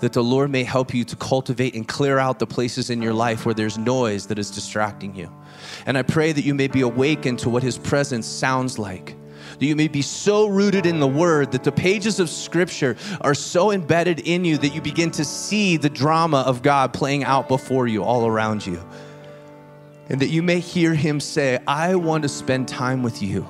that 0.03 0.13
the 0.13 0.23
Lord 0.23 0.51
may 0.51 0.65
help 0.65 0.93
you 0.93 1.05
to 1.05 1.15
cultivate 1.15 1.77
and 1.77 1.87
clear 1.87 2.19
out 2.19 2.41
the 2.41 2.47
places 2.47 2.91
in 2.91 3.01
your 3.01 3.15
life 3.15 3.47
where 3.47 3.55
there's 3.55 3.79
noise 3.79 4.27
that 4.27 4.37
is 4.37 4.51
distracting 4.51 5.15
you. 5.15 5.33
And 5.87 5.97
I 5.97 6.03
pray 6.03 6.33
that 6.33 6.45
you 6.45 6.55
may 6.55 6.67
be 6.67 6.81
awakened 6.81 7.39
to 7.39 7.49
what 7.49 7.63
His 7.63 7.79
presence 7.79 8.27
sounds 8.27 8.81
like. 8.81 9.15
That 9.61 9.65
you 9.65 9.77
may 9.77 9.87
be 9.87 10.03
so 10.03 10.49
rooted 10.49 10.87
in 10.87 10.99
the 10.99 11.07
Word 11.07 11.53
that 11.53 11.63
the 11.63 11.71
pages 11.71 12.19
of 12.19 12.29
Scripture 12.29 12.97
are 13.21 13.33
so 13.33 13.71
embedded 13.71 14.19
in 14.19 14.45
you 14.45 14.59
that 14.59 14.75
you 14.75 14.83
begin 14.83 15.13
to 15.13 15.25
see 15.25 15.77
the 15.77 15.89
drama 15.89 16.41
of 16.41 16.63
God 16.63 16.93
playing 16.93 17.23
out 17.23 17.47
before 17.47 17.87
you, 17.87 18.03
all 18.03 18.27
around 18.27 18.67
you. 18.67 18.85
And 20.09 20.21
that 20.21 20.31
you 20.31 20.43
may 20.43 20.59
hear 20.59 20.95
Him 20.95 21.21
say, 21.21 21.61
I 21.69 21.95
want 21.95 22.25
to 22.25 22.29
spend 22.29 22.67
time 22.67 23.05
with 23.05 23.23
you 23.23 23.47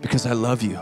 because 0.00 0.26
I 0.26 0.32
love 0.32 0.60
you. 0.60 0.80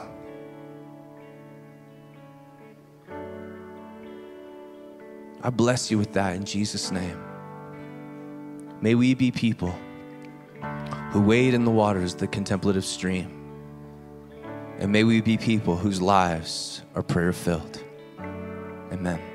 I 5.43 5.51
bless 5.51 5.91
you 5.91 5.99
with 5.99 6.13
that 6.13 6.37
in 6.37 6.45
Jesus' 6.45 6.93
name. 6.93 7.19
May 8.81 8.95
we 8.95 9.15
be 9.15 9.31
people 9.31 9.75
who 11.11 11.21
wade 11.21 11.55
in 11.55 11.65
the 11.65 11.71
waters 11.71 12.15
of 12.15 12.21
the 12.21 12.27
contemplative 12.27 12.85
stream. 12.85 13.39
And 14.79 14.91
may 14.91 15.05
we 15.05 15.21
be 15.21 15.37
people 15.37 15.77
whose 15.77 16.01
lives 16.01 16.83
are 16.95 17.03
prayer 17.03 17.33
filled. 17.33 17.83
Amen. 18.93 19.32